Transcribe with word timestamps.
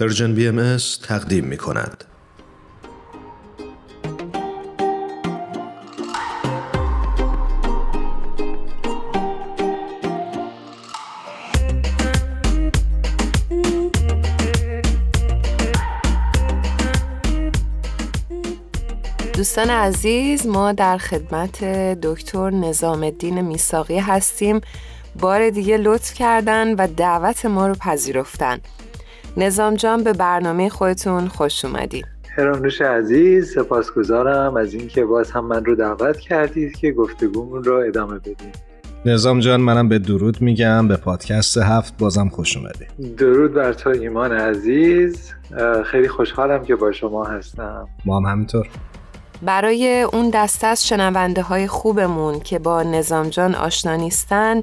پرژن 0.00 0.34
بی 0.34 0.48
ام 0.48 0.76
تقدیم 1.02 1.44
می 1.44 1.56
کند. 1.56 2.04
دوستان 19.34 19.70
عزیز 19.70 20.46
ما 20.46 20.72
در 20.72 20.98
خدمت 20.98 21.64
دکتر 22.00 22.50
نظام 22.50 23.02
الدین 23.02 23.40
میساقی 23.40 23.98
هستیم 23.98 24.60
بار 25.20 25.50
دیگه 25.50 25.76
لطف 25.76 26.14
کردن 26.14 26.74
و 26.74 26.86
دعوت 26.96 27.46
ما 27.46 27.66
رو 27.66 27.74
پذیرفتن 27.74 28.60
نظام 29.38 29.74
جان 29.74 30.04
به 30.04 30.12
برنامه 30.12 30.68
خودتون 30.68 31.28
خوش 31.28 31.64
اومدید 31.64 32.06
هرانوش 32.36 32.80
عزیز 32.80 33.54
سپاسگزارم 33.54 34.56
از 34.56 34.74
اینکه 34.74 35.04
باز 35.04 35.30
هم 35.30 35.44
من 35.44 35.64
رو 35.64 35.74
دعوت 35.74 36.18
کردید 36.18 36.76
که 36.76 36.92
گفتگومون 36.92 37.64
رو 37.64 37.74
ادامه 37.74 38.18
بدیم. 38.18 38.52
نظام 39.06 39.40
جان 39.40 39.60
منم 39.60 39.88
به 39.88 39.98
درود 39.98 40.42
میگم 40.42 40.88
به 40.88 40.96
پادکست 40.96 41.58
هفت 41.58 41.96
بازم 41.98 42.28
خوش 42.28 42.56
اومدید 42.56 43.16
درود 43.16 43.54
بر 43.54 43.72
تو 43.72 43.90
ایمان 43.90 44.32
عزیز. 44.32 45.32
خیلی 45.84 46.08
خوشحالم 46.08 46.64
که 46.64 46.76
با 46.76 46.92
شما 46.92 47.24
هستم. 47.24 47.88
ما 48.04 48.20
هم 48.20 48.26
همینطور. 48.32 48.68
برای 49.42 50.02
اون 50.02 50.30
دسته 50.30 50.66
از 50.66 50.86
شنونده 50.86 51.42
های 51.42 51.66
خوبمون 51.66 52.40
که 52.40 52.58
با 52.58 52.82
نظام 52.82 53.28
جان 53.28 53.54
آشنا 53.54 53.96
نیستن 53.96 54.62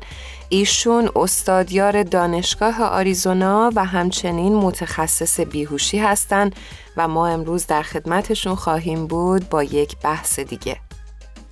ایشون 0.49 1.09
استادیار 1.15 2.03
دانشگاه 2.03 2.83
آریزونا 2.83 3.71
و 3.75 3.85
همچنین 3.85 4.55
متخصص 4.55 5.39
بیهوشی 5.39 5.97
هستند 5.97 6.55
و 6.97 7.07
ما 7.07 7.27
امروز 7.27 7.67
در 7.67 7.81
خدمتشون 7.81 8.55
خواهیم 8.55 9.07
بود 9.07 9.49
با 9.49 9.63
یک 9.63 9.95
بحث 10.03 10.39
دیگه. 10.39 10.77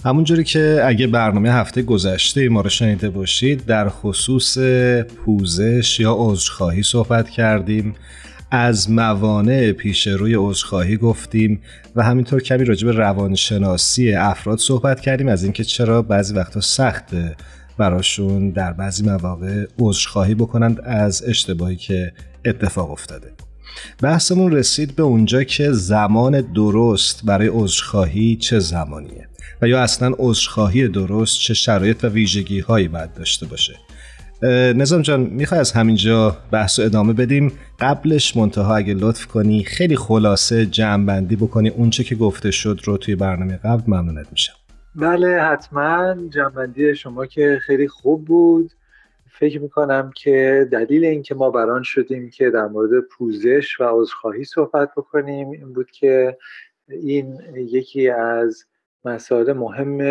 همونجوری 0.05 0.43
که 0.43 0.81
اگه 0.85 1.07
برنامه 1.07 1.51
هفته 1.51 1.81
گذشته 1.81 2.49
ما 2.49 2.61
رو 2.61 2.69
شنیده 2.69 3.09
باشید 3.09 3.65
در 3.65 3.89
خصوص 3.89 4.57
پوزش 5.25 5.99
یا 5.99 6.15
عذرخواهی 6.17 6.83
صحبت 6.83 7.29
کردیم. 7.29 7.95
از 8.51 8.91
موانع 8.91 9.71
پیش 9.71 10.07
روی 10.07 10.35
عذرخواهی 10.35 10.97
گفتیم 10.97 11.61
و 11.95 12.03
همینطور 12.03 12.41
کمی 12.41 12.65
راجع 12.65 12.85
به 12.85 12.91
روانشناسی 12.91 14.13
افراد 14.13 14.59
صحبت 14.59 14.99
کردیم 14.99 15.27
از 15.27 15.43
اینکه 15.43 15.63
چرا 15.63 16.01
بعضی 16.01 16.33
وقتا 16.33 16.61
سخته 16.61 17.35
براشون 17.77 18.49
در 18.49 18.73
بعضی 18.73 19.03
مواقع 19.03 19.65
عذرخواهی 19.79 20.35
بکنند 20.35 20.81
از 20.83 21.23
اشتباهی 21.27 21.75
که 21.75 22.13
اتفاق 22.45 22.91
افتاده. 22.91 23.31
بحثمون 24.01 24.51
رسید 24.51 24.95
به 24.95 25.03
اونجا 25.03 25.43
که 25.43 25.71
زمان 25.71 26.41
درست 26.41 27.25
برای 27.25 27.49
عذرخواهی 27.53 28.35
چه 28.35 28.59
زمانیه 28.59 29.27
و 29.61 29.67
یا 29.67 29.81
اصلا 29.81 30.13
عذرخواهی 30.17 30.87
درست 30.87 31.39
چه 31.39 31.53
شرایط 31.53 32.03
و 32.03 32.07
ویژگی 32.07 32.59
هایی 32.59 32.87
باید 32.87 33.13
داشته 33.13 33.45
باشه. 33.45 33.73
نظام 34.75 35.01
جان 35.01 35.19
می‌خوای 35.19 35.59
از 35.59 35.71
همینجا 35.71 36.37
بحث 36.51 36.79
و 36.79 36.81
ادامه 36.81 37.13
بدیم؟ 37.13 37.51
قبلش 37.79 38.37
منتها 38.37 38.75
اگه 38.75 38.93
لطف 38.93 39.25
کنی 39.25 39.63
خیلی 39.63 39.95
خلاصه 39.95 40.65
جمع 40.65 41.05
بندی 41.05 41.35
بکنی 41.35 41.69
اونچه 41.69 42.03
که 42.03 42.15
گفته 42.15 42.51
شد 42.51 42.79
رو 42.83 42.97
توی 42.97 43.15
برنامه 43.15 43.57
قبل 43.57 43.83
ممنونت 43.87 44.27
میشم. 44.31 44.53
بله 44.95 45.41
حتما. 45.41 46.15
جنبندی 46.29 46.95
شما 46.95 47.25
که 47.25 47.59
خیلی 47.65 47.87
خوب 47.87 48.25
بود. 48.25 48.71
فکر 49.39 49.61
می‌کنم 49.61 50.11
که 50.15 50.67
دلیل 50.71 51.05
اینکه 51.05 51.35
ما 51.35 51.49
بران 51.49 51.83
شدیم 51.83 52.29
که 52.29 52.49
در 52.49 52.65
مورد 52.65 53.03
پوزش 53.17 53.79
و 53.79 53.83
عذرخواهی 53.83 54.43
صحبت 54.43 54.91
بکنیم 54.97 55.51
این 55.51 55.73
بود 55.73 55.91
که 55.91 56.37
این 56.89 57.41
یکی 57.55 58.09
از 58.09 58.65
مسائل 59.05 59.53
مهم 59.53 60.01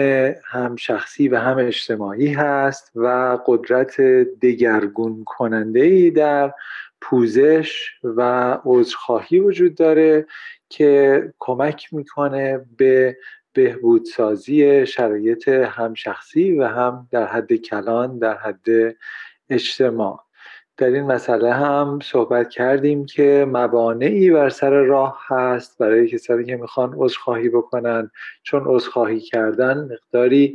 هم 0.44 0.76
شخصی 0.76 1.28
و 1.28 1.36
هم 1.36 1.56
اجتماعی 1.58 2.32
هست 2.32 2.92
و 2.94 3.38
قدرت 3.46 4.00
دگرگون 4.42 5.24
کننده 5.24 5.80
ای 5.80 6.10
در 6.10 6.54
پوزش 7.00 7.90
و 8.04 8.58
عذرخواهی 8.64 9.40
وجود 9.40 9.74
داره 9.74 10.26
که 10.68 11.22
کمک 11.38 11.94
می‌کنه 11.94 12.66
به 12.76 13.16
بهبودسازی 13.52 14.86
شرایط 14.86 15.48
هم 15.48 15.94
شخصی 15.94 16.52
و 16.52 16.64
هم 16.64 17.08
در 17.10 17.26
حد 17.26 17.54
کلان 17.54 18.18
در 18.18 18.36
حد 18.36 18.96
اجتماع. 19.50 20.20
در 20.80 20.86
این 20.86 21.04
مسئله 21.04 21.52
هم 21.52 21.98
صحبت 22.02 22.50
کردیم 22.50 23.06
که 23.06 23.46
موانعی 23.48 24.30
بر 24.30 24.48
سر 24.48 24.70
راه 24.70 25.18
هست 25.26 25.78
برای 25.78 26.08
کسانی 26.08 26.44
که 26.44 26.56
می‌خوان 26.56 26.94
عذرخواهی 26.96 27.48
بکنن. 27.48 28.10
چون 28.42 28.62
عذرخواهی 28.66 29.20
کردن 29.20 29.88
مقداری 29.92 30.54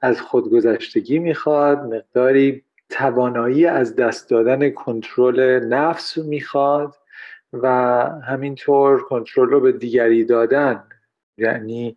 از 0.00 0.20
خودگذشتگی 0.20 1.18
می‌خواد 1.18 1.78
مقداری 1.78 2.64
توانایی 2.88 3.66
از 3.66 3.96
دست 3.96 4.30
دادن 4.30 4.70
کنترل 4.70 5.64
نفس 5.64 6.18
می‌خواد 6.18 6.94
و 7.52 7.68
همینطور 8.26 9.02
کنترل 9.02 9.48
رو 9.48 9.60
به 9.60 9.72
دیگری 9.72 10.24
دادن. 10.24 10.84
یعنی 11.38 11.96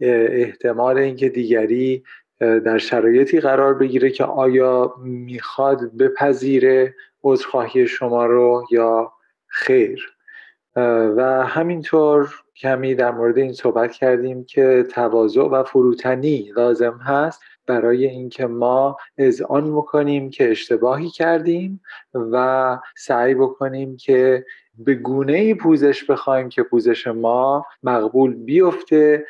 احتمال 0.00 0.98
اینکه 0.98 1.28
دیگری 1.28 2.04
در 2.40 2.78
شرایطی 2.78 3.40
قرار 3.40 3.74
بگیره 3.74 4.10
که 4.10 4.24
آیا 4.24 4.94
می‌خواد 4.98 5.96
بپذیره 5.96 6.94
عذرخواهی 7.24 7.86
شما 7.86 8.26
رو 8.26 8.64
یا 8.70 9.12
خیر. 9.46 10.16
و 11.16 11.44
همینطور 11.46 12.34
کمی 12.56 12.94
در 12.94 13.10
مورد 13.10 13.38
این 13.38 13.52
صحبت 13.52 13.92
کردیم 13.92 14.44
که 14.44 14.86
تواضع 14.90 15.40
و 15.40 15.62
فروتنی 15.62 16.52
لازم 16.56 17.00
هست 17.04 17.42
برای 17.66 18.06
اینکه 18.06 18.46
ما 18.46 18.96
اذعان 19.18 19.76
بکنیم 19.76 20.30
که 20.30 20.50
اشتباهی 20.50 21.10
کردیم 21.10 21.80
و 22.14 22.78
سعی 22.96 23.34
بکنیم 23.34 23.96
که 23.96 24.44
به 24.78 24.94
گونه 24.94 25.32
ای 25.32 25.54
پوزش 25.54 26.04
بخوایم 26.10 26.48
که 26.48 26.62
پوزش 26.62 27.06
ما 27.06 27.66
مقبول 27.82 28.34
بیفته 28.34 29.26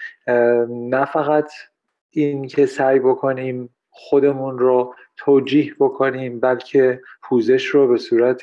نه 0.68 1.04
فقط 1.04 1.50
این 2.16 2.46
که 2.46 2.66
سعی 2.66 2.98
بکنیم 2.98 3.70
خودمون 3.90 4.58
رو 4.58 4.94
توجیه 5.16 5.74
بکنیم 5.80 6.40
بلکه 6.40 7.00
پوزش 7.22 7.66
رو 7.66 7.88
به 7.88 7.98
صورت 7.98 8.42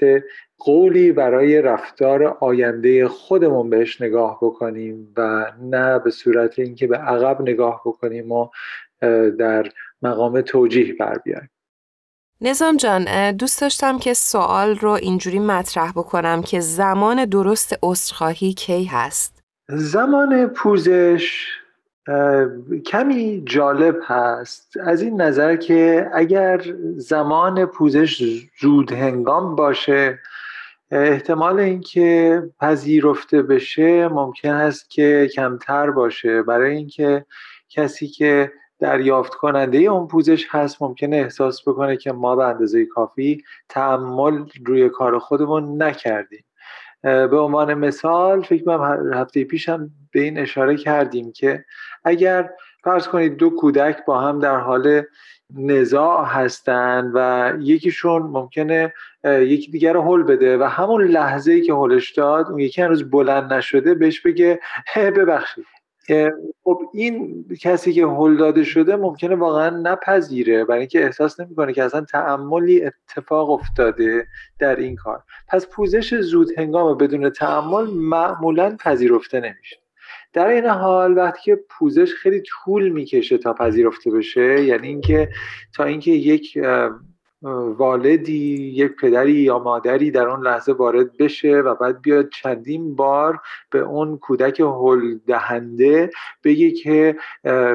قولی 0.58 1.12
برای 1.12 1.62
رفتار 1.62 2.24
آینده 2.24 3.08
خودمون 3.08 3.70
بهش 3.70 4.02
نگاه 4.02 4.40
بکنیم 4.42 5.14
و 5.18 5.52
نه 5.62 6.00
به 6.00 6.12
صورت 6.12 6.60
اینکه 6.60 6.88
به 6.88 6.98
عقب 6.98 7.42
نگاه 7.42 7.82
بکنیم 7.86 8.32
و 8.32 8.50
در 9.40 9.72
مقام 10.02 10.42
توجیه 10.42 10.94
بر 10.94 11.18
بیایم. 11.18 11.50
نظام 12.42 12.78
جان 12.78 13.32
دوست 13.32 13.62
داشتم 13.62 14.00
که 14.00 14.14
سوال 14.14 14.76
رو 14.76 14.90
اینجوری 14.90 15.40
مطرح 15.40 15.92
بکنم 15.92 16.42
که 16.42 16.60
زمان 16.60 17.26
درست 17.26 17.76
عذرخواهی 17.84 18.54
کی 18.54 18.84
هست؟ 18.84 19.44
زمان 19.70 20.48
پوزش 20.48 21.48
کمی 22.86 23.44
جالب 23.46 24.00
هست 24.04 24.78
از 24.78 25.02
این 25.02 25.22
نظر 25.22 25.56
که 25.56 26.10
اگر 26.14 26.62
زمان 26.96 27.66
پوزش 27.66 28.24
زود 28.62 28.92
هنگام 28.92 29.56
باشه 29.56 30.20
احتمال 30.92 31.60
اینکه 31.60 32.44
پذیرفته 32.60 33.42
بشه 33.42 34.08
ممکن 34.08 34.50
است 34.50 34.90
که 34.90 35.30
کمتر 35.36 35.92
باشه. 35.92 36.42
برای 36.42 36.76
اینکه 36.76 37.26
کسی 37.70 38.08
که 38.08 38.52
دریافت 38.80 39.34
کننده 39.34 39.78
اون 39.78 40.08
پوزش 40.08 40.48
هست 40.50 40.82
ممکنه 40.82 41.16
احساس 41.16 41.68
بکنه 41.68 41.98
که 41.98 42.12
ما 42.12 42.36
به 42.36 42.44
اندازه 42.44 42.86
کافی 42.86 43.44
تعمل 43.70 44.46
روی 44.66 44.90
کار 44.90 45.20
خودمون 45.20 45.84
نکردیم. 45.84 46.46
به 47.04 47.38
عنوان 47.40 47.74
مثال 47.74 48.44
فکر 48.44 48.64
کنم 48.64 49.12
هفته 49.14 49.44
پیشم 49.44 49.90
به 50.12 50.22
این 50.22 50.38
اشاره 50.38 50.78
کردیم 50.78 51.32
که 51.32 51.66
اگر 52.04 52.50
فرض 52.84 53.08
کنید 53.08 53.38
دو 53.38 53.50
کودک 53.50 54.06
با 54.06 54.22
هم 54.22 54.40
در 54.40 54.58
حال 54.58 55.04
نزاع 55.56 56.26
هستند 56.26 57.12
و 57.16 57.52
یکیشون 57.60 58.22
ممکنه 58.22 58.94
یکی 59.26 59.72
دیگر 59.72 59.94
رو 59.94 60.02
حل 60.02 60.24
بده 60.24 60.58
و 60.58 60.64
همون 60.64 61.04
لحظه 61.04 61.52
ای 61.52 61.62
که 61.62 61.74
حلش 61.74 62.12
داد 62.12 62.50
اون 62.50 62.60
یکی 62.60 62.82
هنوز 62.82 63.10
بلند 63.10 63.54
نشده 63.54 63.94
بهش 63.94 64.22
بگه 64.22 64.60
ببخشید. 65.18 65.66
خب 66.64 66.82
این 66.94 67.46
کسی 67.62 67.94
که 67.94 68.06
هل 68.06 68.38
داده 68.38 68.64
شده 68.64 68.96
ممکنه 68.96 69.36
واقعا 69.36 69.70
نپذیره. 69.70 70.66
برای 70.66 70.80
اینکه 70.80 71.06
احساس 71.06 71.40
نمی‌کنه 71.40 71.74
که 71.74 71.84
اصلا 71.84 72.02
تعملی 72.02 72.86
اتفاق 72.86 73.50
افتاده 73.50 74.28
در 74.60 74.76
این 74.76 74.96
کار. 74.96 75.24
پس 75.48 75.68
پوزش 75.68 76.16
زود 76.16 76.48
هنگام 76.58 76.98
بدون 76.98 77.30
تعمل 77.30 77.86
معمولا 77.90 78.76
پذیرفته 78.80 79.40
نمیشه. 79.40 79.78
در 80.34 80.48
این 80.48 80.66
حال 80.66 81.18
وقتی 81.18 81.42
که 81.44 81.64
پوزش 81.70 82.14
خیلی 82.14 82.42
طول 82.42 82.90
می‌کشه 82.90 83.38
تا 83.38 83.54
پذیرفته 83.54 84.12
بشه 84.12 84.64
یعنی 84.64 84.88
اینکه 84.88 85.30
تا 85.76 85.84
اینکه 85.84 86.12
یک 86.12 86.58
والدی 87.78 88.72
یک 88.76 88.96
پدری 88.96 89.32
یا 89.32 89.60
مادری 89.60 90.12
در 90.12 90.28
اون 90.28 90.48
لحظه 90.48 90.74
وارد 90.74 91.18
بشه 91.18 91.56
و 91.56 91.76
بعد 91.76 92.02
بیاد 92.02 92.30
چندین 92.30 92.96
بار 92.96 93.40
به 93.70 93.80
اون 93.80 94.18
کودک 94.18 94.60
هل 94.60 95.18
دهنده 95.28 96.10
بگه 96.44 96.72
که 96.72 97.16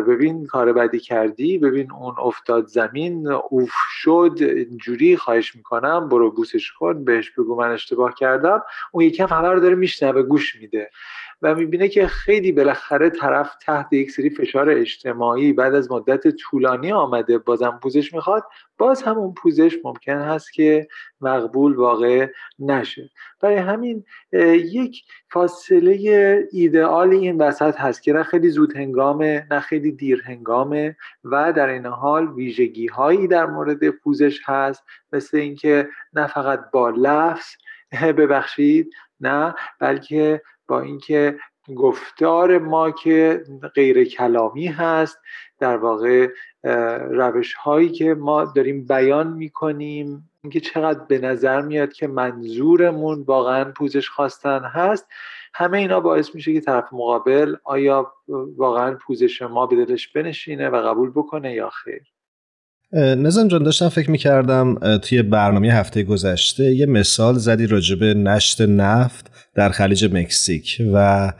ببین 0.08 0.46
کار 0.46 0.72
بدی 0.72 0.98
کردی 0.98 1.58
ببین 1.58 1.92
اون 1.92 2.14
افتاد 2.18 2.66
زمین 2.66 3.28
اوف 3.50 3.72
شد 4.02 4.38
جوری 4.76 5.16
خواهش 5.16 5.56
می‌کنم 5.56 6.08
برو 6.08 6.30
بوسش 6.30 6.72
کن 6.72 7.04
بهش 7.04 7.30
بگو 7.30 7.56
من 7.56 7.70
اشتباه 7.70 8.14
کردم. 8.14 8.62
اون 8.92 9.04
یکم 9.04 9.26
همه 9.26 9.48
رو 9.48 9.60
داره 9.60 9.74
میشنوه 9.74 10.22
گوش 10.22 10.56
میده. 10.56 10.90
و 11.42 11.54
می‌بینه 11.54 11.88
که 11.88 12.06
خیلی 12.06 12.52
بالاخره 12.52 13.10
طرف 13.10 13.54
تحت 13.62 13.92
یک 13.92 14.10
سری 14.10 14.30
فشار 14.30 14.70
اجتماعی 14.70 15.52
بعد 15.52 15.74
از 15.74 15.90
مدت 15.90 16.28
طولانی 16.28 16.92
آمده 16.92 17.38
بازم 17.38 17.78
پوزش 17.82 18.14
می‌خواد. 18.14 18.44
باز 18.78 19.02
هم 19.02 19.18
اون 19.18 19.34
پوزش 19.34 19.76
ممکن 19.84 20.16
هست 20.16 20.52
که 20.52 20.88
مقبول 21.20 21.76
واقع 21.76 22.32
نشه. 22.58 23.10
برای 23.40 23.56
همین 23.56 24.04
یک 24.72 25.02
فاصله 25.30 26.48
ایدئال 26.52 27.10
این 27.10 27.38
وسط 27.38 27.76
هست 27.76 28.02
که 28.02 28.12
نه 28.12 28.22
خیلی 28.22 28.48
زود 28.48 28.76
هنگامه 28.76 29.46
نه 29.50 29.60
خیلی 29.60 29.92
دیر 29.92 30.22
هنگامه 30.26 30.96
و 31.24 31.52
در 31.52 31.68
این 31.68 31.86
حال 31.86 32.28
ویژگی 32.28 32.86
هایی 32.86 33.26
در 33.26 33.46
مورد 33.46 33.90
پوزش 33.90 34.40
هست. 34.44 34.84
مثل 35.12 35.36
اینکه 35.36 35.88
نه 36.12 36.26
فقط 36.26 36.70
با 36.72 36.90
لفظ 36.90 37.46
ببخشید 38.18 38.94
نه 39.20 39.54
بلکه 39.80 40.42
با 40.68 40.80
اینکه 40.80 41.38
گفتار 41.76 42.58
ما 42.58 42.90
که 42.90 43.44
غیر 43.74 44.04
کلامی 44.04 44.66
هست 44.66 45.18
در 45.58 45.76
واقع 45.76 46.28
روش 47.10 47.54
هایی 47.54 47.88
که 47.88 48.14
ما 48.14 48.44
داریم 48.44 48.86
بیان 48.86 49.32
می‌کنیم 49.32 50.30
اینکه 50.42 50.60
چقدر 50.60 51.04
به 51.04 51.18
نظر 51.18 51.60
میاد 51.62 51.92
که 51.92 52.06
منظورمون 52.06 53.22
واقعا 53.22 53.64
پوزش 53.64 54.08
خواستن 54.08 54.64
هست 54.64 55.06
همه 55.54 55.78
اینا 55.78 56.00
باعث 56.00 56.34
میشه 56.34 56.52
که 56.52 56.60
طرف 56.60 56.92
مقابل 56.92 57.56
آیا 57.64 58.12
واقعا 58.56 58.94
پوزش 58.94 59.42
ما 59.42 59.66
به 59.66 59.84
دلش 59.84 60.08
بنشینه 60.08 60.68
و 60.68 60.76
قبول 60.76 61.10
بکنه 61.10 61.52
یا 61.54 61.70
خیر. 61.70 62.02
نظام 62.92 63.48
جان 63.48 63.62
داشتم 63.62 63.88
فکر 63.88 64.10
می‌کردم 64.10 64.98
توی 64.98 65.22
برنامه 65.22 65.68
هفته 65.68 66.02
گذشته 66.02 66.64
یه 66.64 66.86
مثال 66.86 67.34
زدی 67.34 67.66
راجب 67.66 68.04
نشت 68.04 68.60
نفت 68.60 69.30
در 69.54 69.68
خلیج 69.68 70.14
مکزیک 70.14 70.82
و 70.94 71.32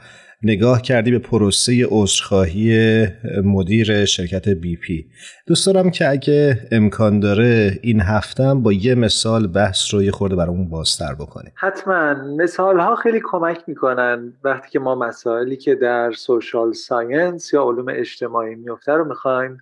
نگاه 0.43 0.81
کردی 0.81 1.11
به 1.11 1.19
پروسه 1.19 1.85
عذرخواهی 1.89 3.07
مدیر 3.43 4.05
شرکت 4.05 4.49
بی 4.49 4.75
پی 4.75 5.05
دوست 5.47 5.65
دارم 5.65 5.91
که 5.91 6.09
اگه 6.09 6.67
امکان 6.71 7.19
داره 7.19 7.79
این 7.81 8.01
هفتم 8.01 8.63
با 8.63 8.73
یه 8.73 8.95
مثال 8.95 9.47
بحث 9.47 9.93
رو 9.93 10.03
یه 10.03 10.11
خورده 10.11 10.35
برامون 10.35 10.69
بازتر 10.69 11.13
بکنیم. 11.13 11.51
حتما. 11.55 12.13
مثال 12.13 12.79
ها 12.79 12.95
خیلی 12.95 13.21
کمک 13.31 13.63
می‌کنن 13.67 14.33
وقتی 14.43 14.69
که 14.69 14.79
ما 14.79 14.95
مسائلی 14.95 15.57
که 15.57 15.75
در 15.75 16.11
social 16.11 16.73
science 16.73 17.53
یا 17.53 17.63
علوم 17.63 17.85
اجتماعی 17.89 18.55
میفته 18.55 18.91
رو 18.91 19.05
می‌خوایم 19.05 19.57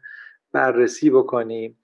بررسی 0.52 1.10
بکنیم 1.10 1.78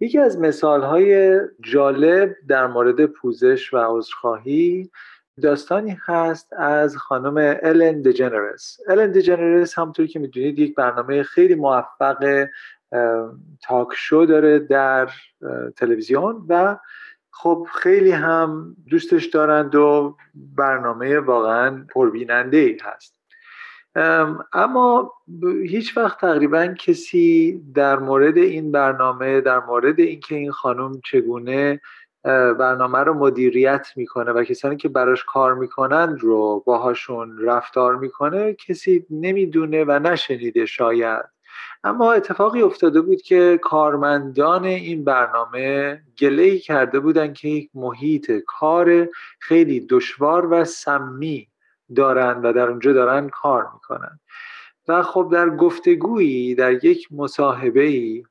یکی 0.00 0.18
از 0.18 0.38
مثال 0.38 0.82
های 0.82 1.40
جالب 1.60 2.36
در 2.48 2.66
مورد 2.66 3.06
پوزش 3.06 3.74
و 3.74 3.78
عذرخواهی 3.78 4.90
داستانی 5.42 5.98
هست 6.04 6.52
از 6.52 6.96
خانم 6.96 7.58
الن 7.62 8.02
دجنرس 8.02 8.78
الن 8.88 9.12
دجنرس 9.12 9.78
همونطور 9.78 10.06
که 10.06 10.18
می‌دونید 10.18 10.58
یک 10.58 10.74
برنامه 10.74 11.22
خیلی 11.22 11.54
موفق 11.54 12.46
تاک 13.62 13.88
شو 13.94 14.26
داره 14.28 14.58
در 14.58 15.10
تلویزیون 15.76 16.46
و 16.48 16.78
خب 17.30 17.66
خیلی 17.74 18.10
هم 18.10 18.76
دوستش 18.90 19.26
دارند 19.26 19.74
و 19.74 20.16
برنامه 20.34 21.18
واقعا 21.18 21.86
پربیننده 21.94 22.56
ای 22.56 22.78
هست. 22.82 23.19
اما 24.52 25.12
هیچ 25.62 25.96
وقت 25.96 26.20
تقریبا 26.20 26.66
کسی 26.66 27.62
در 27.74 27.98
مورد 27.98 28.38
این 28.38 28.72
برنامه 28.72 29.40
در 29.40 29.60
مورد 29.60 30.00
اینکه 30.00 30.34
این 30.34 30.52
خانم 30.52 31.00
چگونه 31.04 31.80
برنامه 32.58 32.98
رو 32.98 33.14
مدیریت 33.14 33.88
می‌کنه 33.96 34.32
و 34.32 34.44
کسانی 34.44 34.76
که 34.76 34.88
براش 34.88 35.24
کار 35.24 35.54
می‌کنن 35.54 36.18
رو 36.18 36.62
باهاشون 36.66 37.38
رفتار 37.38 37.96
می‌کنه 37.96 38.54
کسی 38.54 39.06
نمی‌دونه 39.10 39.84
و 39.84 39.98
نشنیده 39.98 40.66
شاید. 40.66 41.24
اما 41.84 42.12
اتفاقی 42.12 42.62
افتاده 42.62 43.00
بود 43.00 43.22
که 43.22 43.58
کارمندان 43.62 44.64
این 44.64 45.04
برنامه 45.04 46.00
گله 46.18 46.58
کرده 46.58 47.00
بودن 47.00 47.32
که 47.32 47.48
یک 47.48 47.70
محیط 47.74 48.32
کار 48.46 49.08
خیلی 49.40 49.80
دشوار 49.80 50.52
و 50.52 50.64
سمی 50.64 51.49
دارن 51.96 52.42
و 52.42 52.52
در 52.52 52.68
اونجا 52.68 52.92
دارن 52.92 53.28
کار 53.28 53.68
می‌کنن. 53.74 54.20
و 54.88 55.02
خب 55.02 55.28
در 55.32 55.50
گفتگویی 55.50 56.54
در 56.54 56.84
یک 56.84 57.08
مصاحبه 57.10 57.82
ای 57.82 58.22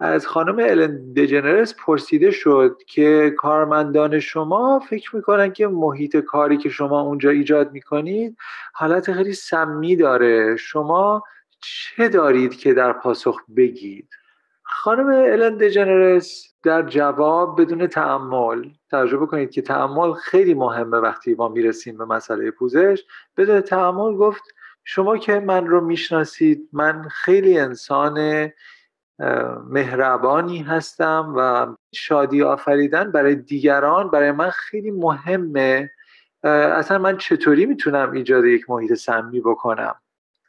از 0.00 0.26
خانم 0.26 0.58
الن 0.58 1.12
دجنرس 1.12 1.74
پرسیده 1.74 2.30
شد 2.30 2.76
که 2.86 3.34
کارمندان 3.38 4.20
شما 4.20 4.78
فکر 4.78 5.16
می‌کنن 5.16 5.52
که 5.52 5.66
محیط 5.66 6.16
کاری 6.16 6.56
که 6.56 6.68
شما 6.68 7.00
اونجا 7.00 7.30
ایجاد 7.30 7.72
می‌کنید 7.72 8.36
حالت 8.72 9.12
خیلی 9.12 9.32
سمی 9.32 9.96
داره. 9.96 10.56
شما 10.56 11.22
چه 11.60 12.08
دارید 12.08 12.56
که 12.56 12.74
در 12.74 12.92
پاسخ 12.92 13.40
بگید؟ 13.56 14.08
خانم 14.86 15.08
الن 15.08 15.56
دجنرس 15.56 16.54
در 16.62 16.82
جواب 16.82 17.60
بدون 17.60 17.86
تعمل 17.86 18.68
تجربه 18.92 19.26
کنید 19.26 19.50
که 19.50 19.62
تعمل 19.62 20.12
خیلی 20.12 20.54
مهمه 20.54 20.96
وقتی 20.96 21.34
ما 21.34 21.48
می‌رسیم 21.48 21.98
به 21.98 22.04
مسئله 22.04 22.50
پوزش. 22.50 23.04
بدون 23.36 23.60
تعمل 23.60 24.16
گفت 24.16 24.42
شما 24.84 25.16
که 25.16 25.40
من 25.40 25.66
رو 25.66 25.80
می‌شناسید 25.80 26.68
من 26.72 27.08
خیلی 27.10 27.58
انسان 27.58 28.48
مهربانی 29.70 30.58
هستم 30.58 31.34
و 31.36 31.66
شادی 31.94 32.42
آفریدن 32.42 33.12
برای 33.12 33.34
دیگران 33.34 34.10
برای 34.10 34.32
من 34.32 34.50
خیلی 34.50 34.90
مهمه. 34.90 35.90
اصلا 36.42 36.98
من 36.98 37.16
چطوری 37.16 37.66
می‌تونم 37.66 38.12
ایجاد 38.12 38.44
یک 38.44 38.70
محیط 38.70 38.94
سمی 38.94 39.40
بکنم؟ 39.40 39.94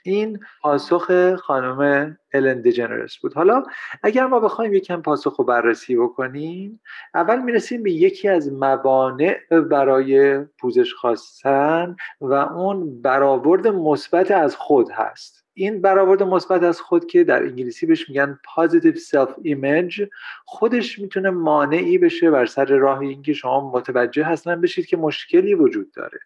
این 0.08 0.40
پاسخ 0.62 1.36
خانم 1.36 2.18
الن 2.34 2.62
دیجنرس 2.62 3.18
بود. 3.18 3.34
حالا 3.34 3.64
اگر 4.04 4.26
ما 4.28 4.40
بخوایم 4.40 4.74
یکم 4.74 5.02
پاسخ 5.02 5.36
رو 5.36 5.46
بررسی 5.46 5.96
بکنیم 5.96 6.82
اول 7.14 7.42
می‌رسیم 7.42 7.84
به 7.84 7.92
یکی 7.92 8.28
از 8.28 8.54
موانع 8.54 9.40
برای 9.70 10.40
پوزش 10.40 10.94
خواستن 10.94 11.96
و 12.22 12.34
اون 12.34 13.02
برآورد 13.02 13.68
مثبت 13.68 14.32
از 14.32 14.56
خود 14.56 14.92
هست. 14.92 15.46
این 15.54 15.82
برآورد 15.82 16.24
مثبت 16.24 16.64
از 16.64 16.82
خود 16.82 17.06
که 17.06 17.24
در 17.24 17.44
انگلیسی 17.44 17.86
بهش 17.86 18.10
میگن 18.10 18.40
positive 18.56 18.98
self 18.98 19.32
image 19.46 20.08
خودش 20.46 21.00
می‌تونه 21.00 21.30
مانعی 21.30 21.98
بشه 21.98 22.32
بر 22.32 22.46
سر 22.46 22.66
راه 22.66 23.00
اینکه 23.00 23.34
شما 23.34 23.72
متوجه 23.72 24.24
هستن 24.24 24.62
بشید 24.62 24.86
که 24.86 24.98
مشکلی 24.98 25.54
وجود 25.54 25.92
داره. 25.92 26.20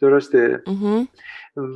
درسته؟ 0.00 0.62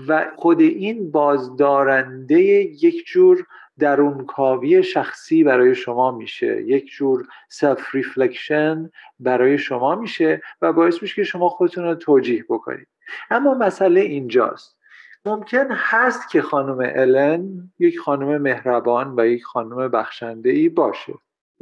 و 0.09 0.31
خود 0.37 0.61
این 0.61 1.11
بازدارنده 1.11 2.41
یک 2.43 3.07
جور 3.07 3.47
درونکاوی 3.79 4.83
شخصی 4.83 5.45
برای 5.45 5.75
شما 5.75 6.11
میشه 6.11 6.63
یک 6.63 6.87
جور 6.87 7.27
self 7.49 7.95
reflection 7.95 8.91
برای 9.21 9.59
شما 9.59 9.95
میشه 9.95 10.43
و 10.63 10.73
باعث 10.73 11.03
میشه 11.03 11.15
که 11.15 11.25
شما 11.25 11.49
خودتون 11.49 11.85
رو 11.85 11.95
توجیه 11.95 12.45
بکنید. 12.49 12.89
اما 13.31 13.55
مسئله 13.55 14.01
اینجاست. 14.01 14.77
ممکن 15.25 15.67
هست 15.71 16.31
که 16.31 16.43
خانم 16.43 16.79
الن 16.95 17.73
یک 17.79 17.99
خانم 17.99 18.43
مهربان 18.43 19.15
و 19.17 19.27
یک 19.27 19.45
خانم 19.45 19.89
بخشنده 19.89 20.51
ای 20.51 20.69
باشه. 20.69 21.13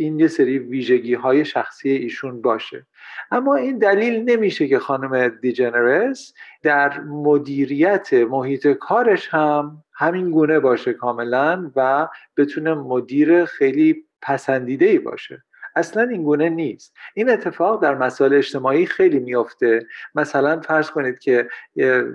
این 0.00 0.20
یه 0.20 0.28
سری 0.28 0.58
ویژگی 0.58 1.14
های 1.14 1.44
شخصی 1.44 1.90
ایشون 1.90 2.42
باشه. 2.42 2.86
اما 3.30 3.54
این 3.54 3.78
دلیل 3.78 4.30
نمیشه 4.30 4.68
که 4.68 4.78
خانم 4.78 5.28
دیجنرس 5.28 6.34
در 6.62 7.00
مدیریت 7.00 8.12
محیط 8.12 8.66
کارش 8.66 9.28
هم 9.28 9.84
همین 9.92 10.30
گونه 10.30 10.60
باشه 10.60 10.92
کاملا 10.92 11.70
و 11.76 12.08
بتونه 12.36 12.74
مدیر 12.74 13.44
خیلی 13.44 14.04
پسندیده 14.22 14.86
ای 14.86 14.98
باشه. 14.98 15.42
اصلا 15.76 16.02
این 16.02 16.22
گونه 16.22 16.48
نیست. 16.48 16.96
این 17.14 17.30
اتفاق 17.30 17.82
در 17.82 17.94
مسائل 17.94 18.34
اجتماعی 18.34 18.86
خیلی 18.86 19.18
میافته. 19.18 19.86
مثلا 20.14 20.60
فرض 20.60 20.90
کنید 20.90 21.18
که 21.18 21.48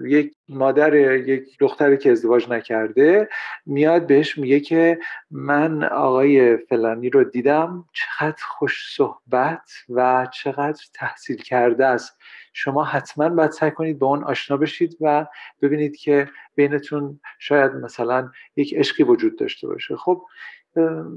یک 0.05 0.35
مادر 0.49 0.95
یک 0.95 1.57
دختری 1.59 1.97
که 1.97 2.11
ازدواج 2.11 2.49
نکرده 2.49 3.29
میاد 3.65 4.07
بهش 4.07 4.37
میگه 4.37 4.59
که 4.59 4.99
من 5.31 5.83
آقای 5.83 6.57
فلانی 6.57 7.09
رو 7.09 7.23
دیدم 7.23 7.85
چقدر 7.93 8.43
خوش 8.47 8.95
صحبت 8.95 9.71
و 9.89 10.27
چقدر 10.33 10.83
تحصیل 10.93 11.37
کرده 11.37 11.85
است. 11.85 12.19
شما 12.53 12.83
حتما 12.83 13.29
باید 13.29 13.51
سعی 13.51 13.71
کنید 13.71 13.99
به 13.99 14.05
اون 14.05 14.23
آشنا 14.23 14.57
بشید 14.57 14.97
و 15.01 15.25
ببینید 15.61 15.95
که 15.97 16.29
بینتون 16.55 17.19
شاید 17.39 17.71
مثلا 17.71 18.31
یک 18.55 18.73
عشقی 18.77 19.03
وجود 19.03 19.39
داشته 19.39 19.67
باشه. 19.67 19.95
خب 19.95 20.25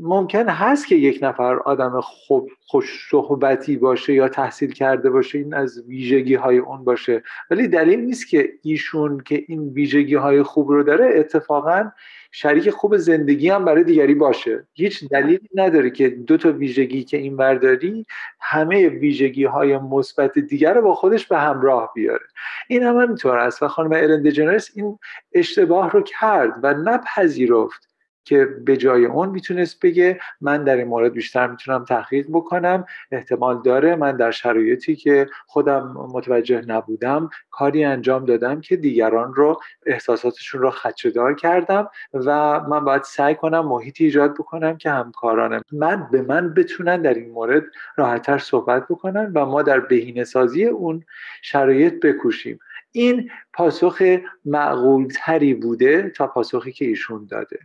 ممکن 0.03 0.49
هست 0.49 0.87
که 0.87 0.95
یک 0.97 1.19
نفر 1.23 1.59
آدم 1.59 2.01
خوب 2.01 2.51
خوش 2.67 3.09
صحبتی 3.11 3.77
باشه 3.77 4.13
یا 4.13 4.29
تحصیل 4.29 4.73
کرده 4.73 5.11
باشه 5.11 5.39
این 5.39 5.55
از 5.55 5.83
ویژگی 5.89 6.35
های 6.35 6.59
اون 6.59 6.85
باشه. 6.85 7.23
ولی 7.51 7.69
دلیل 7.69 8.01
نیست 8.01 8.29
که 8.29 8.53
ایشون 8.63 9.21
که 9.21 9.45
این 9.49 9.69
ویژگی 9.69 10.15
های 10.15 10.43
خوب 10.43 10.71
رو 10.71 10.83
داره 10.83 11.11
اتفاقا 11.15 11.91
شریک 12.33 12.71
خوب 12.71 12.97
زندگی 12.97 13.49
هم 13.49 13.65
برای 13.65 13.85
دیگری 13.85 14.15
باشه. 14.15 14.67
هیچ 14.75 15.09
دلیلی 15.09 15.49
نداره 15.55 15.91
که 15.91 16.09
دو 16.09 16.37
تا 16.37 16.53
ویژگی 16.53 17.05
که 17.05 17.17
این 17.17 17.37
برداری 17.37 18.07
همه 18.41 18.89
ویژگی 18.89 19.45
های 19.45 19.79
مثبت 19.79 20.39
دیگر 20.39 20.75
رو 20.75 20.83
با 20.83 20.95
خودش 20.95 21.27
به 21.27 21.39
همراه 21.39 21.93
بیاره. 21.95 22.27
این 22.69 22.83
هم 22.83 22.97
همینطور 22.97 23.39
است. 23.39 23.63
و 23.63 23.69
خانم 23.69 23.93
الن 23.93 24.59
این 24.75 24.99
اشتباه 25.33 25.91
رو 25.91 26.03
کرد 26.03 26.55
و 26.63 26.75
نپذیرفت 26.75 27.88
که 28.29 28.45
به 28.45 28.77
جای 28.77 29.05
اون 29.05 29.29
می‌تونست 29.29 29.81
بگه 29.81 30.21
من 30.41 30.65
در 30.65 30.77
این 30.77 30.89
مورد 30.89 31.13
بیشتر 31.13 31.47
می‌تونم 31.47 31.85
تحقیق 31.85 32.27
بکنم 32.33 32.85
احتمال 33.11 33.63
داره 33.63 33.97
من 33.97 34.17
در 34.17 34.31
شرایطی 34.31 34.97
که 34.97 35.27
خودم 35.47 36.09
متوجه 36.13 36.63
نبودم 36.67 37.31
کاری 37.51 37.85
انجام 37.85 38.25
دادم 38.25 38.61
که 38.61 38.77
دیگران 38.77 39.35
رو 39.35 39.61
احساساتشون 39.87 40.61
رو 40.61 40.71
خدشهدار 40.71 41.35
کردم 41.35 41.89
و 42.15 42.61
من 42.61 42.85
باید 42.85 43.03
سعی 43.03 43.35
کنم 43.35 43.67
محیطی 43.69 44.05
ایجاد 44.05 44.35
بکنم 44.35 44.77
که 44.77 44.91
همکارانم 44.91 45.63
من 45.73 46.09
به 46.13 46.23
من 46.23 46.55
بتونن 46.55 47.03
در 47.03 47.15
این 47.15 47.31
مورد 47.31 47.65
راحتتر 47.97 48.39
صحبت 48.39 48.87
بکنن 48.89 49.33
و 49.35 49.47
ما 49.47 49.63
در 49.63 49.81
بهینه 49.81 50.25
سازی 50.25 50.65
اون 50.65 51.05
شرایط 51.43 52.01
بکوشیم. 52.07 52.59
این 52.93 53.31
پاسخ 53.53 54.03
معقولتری 54.45 55.55
بوده 55.55 56.11
تا 56.11 56.27
پاسخی 56.27 56.73
که 56.73 56.85
ایشون 56.85 57.27
داده. 57.31 57.59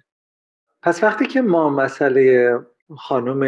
پس 0.83 1.03
وقتی 1.03 1.25
که 1.25 1.41
ما 1.41 1.69
مسئله 1.69 2.59
خانم 2.97 3.41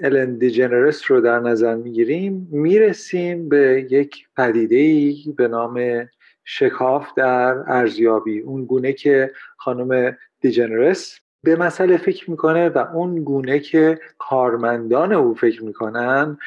الن 0.00 0.38
دیجنرس 0.38 1.10
رو 1.10 1.20
در 1.20 1.38
نظر 1.40 1.74
می‌گیریم 1.74 2.48
می‌رسیم 2.52 3.48
به 3.48 3.86
یک 3.90 4.26
پدیده 4.36 4.76
ای 4.76 5.34
به 5.36 5.48
نام 5.48 6.08
شکاف 6.44 7.06
در 7.16 7.64
ارزیابی 7.66 8.40
اون 8.40 8.64
گونه 8.64 8.92
که 8.92 9.32
خانم 9.56 10.16
دیجنرس 10.40 11.18
به 11.42 11.56
مسئله 11.56 11.96
فکر 11.96 12.30
می‌کنه 12.30 12.68
و 12.68 12.78
اون 12.94 13.24
گونه 13.24 13.58
که 13.58 14.00
کارمندان 14.18 15.12
او 15.12 15.34
فکر 15.34 15.64
می‌کنن 15.64 16.38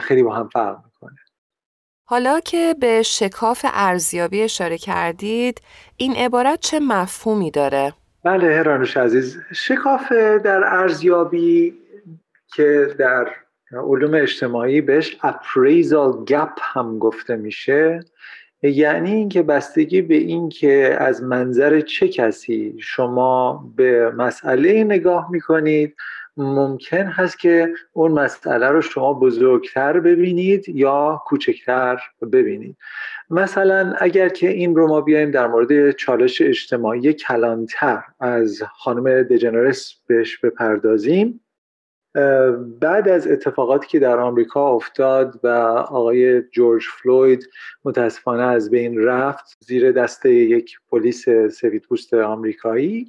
خیلی 0.00 0.22
با 0.22 0.34
هم 0.34 0.48
فرق 0.48 0.78
می‌کنه 0.84 1.18
حالا 2.04 2.40
که 2.40 2.74
به 2.80 3.02
شکاف 3.02 3.66
ارزیابی 3.68 4.42
اشاره 4.42 4.78
کردید 4.78 5.60
این 5.96 6.16
عبارت 6.16 6.60
چه 6.60 6.80
مفهومی 6.80 7.50
داره؟ 7.50 7.92
بله 8.24 8.56
هرانوش 8.56 8.96
عزیز. 8.96 9.38
شکاف 9.52 10.12
در 10.44 10.64
ارزیابی 10.64 11.74
که 12.54 12.94
در 12.98 13.28
علوم 13.72 14.14
اجتماعی 14.14 14.80
بهش 14.80 15.16
appraisal 15.16 16.30
gap 16.30 16.60
هم 16.62 16.98
گفته 16.98 17.36
میشه 17.36 18.00
یعنی 18.62 19.12
اینکه 19.12 19.42
بستگی 19.42 20.02
به 20.02 20.14
اینکه 20.14 20.96
از 21.00 21.22
منظر 21.22 21.80
چه 21.80 22.08
کسی 22.08 22.76
شما 22.80 23.64
به 23.76 24.10
مسئله 24.10 24.84
نگاه 24.84 25.30
می‌کنید 25.30 25.96
ممکن 26.36 27.06
هست 27.06 27.38
که 27.38 27.74
اون 27.92 28.12
مسئله 28.12 28.68
رو 28.68 28.82
شما 28.82 29.14
بزرگتر 29.14 30.00
ببینید 30.00 30.68
یا 30.68 31.22
کوچکتر 31.26 32.00
ببینید. 32.32 32.76
مثلا 33.30 33.94
اگر 33.98 34.28
که 34.28 34.48
این 34.48 34.76
رو 34.76 34.88
ما 34.88 35.00
بیایم 35.00 35.30
در 35.30 35.46
مورد 35.46 35.90
چالش 35.90 36.42
اجتماعی 36.42 37.12
کلانتر 37.12 38.02
از 38.20 38.62
خانم 38.78 39.22
دجنرس 39.22 39.94
بهش 40.06 40.38
بپردازیم 40.38 41.40
بعد 42.80 43.08
از 43.08 43.26
اتفاقاتی 43.26 43.86
که 43.86 43.98
در 43.98 44.18
آمریکا 44.18 44.70
افتاد 44.70 45.40
و 45.42 45.48
آقای 45.88 46.42
جورج 46.42 46.84
فلوید 47.02 47.48
متاسفانه 47.84 48.42
از 48.42 48.70
بین 48.70 49.04
رفت 49.04 49.58
زیر 49.60 49.92
دست 49.92 50.26
یک 50.26 50.78
پلیس 50.90 51.28
سفیدپوست 51.28 52.14
آمریکایی 52.14 53.08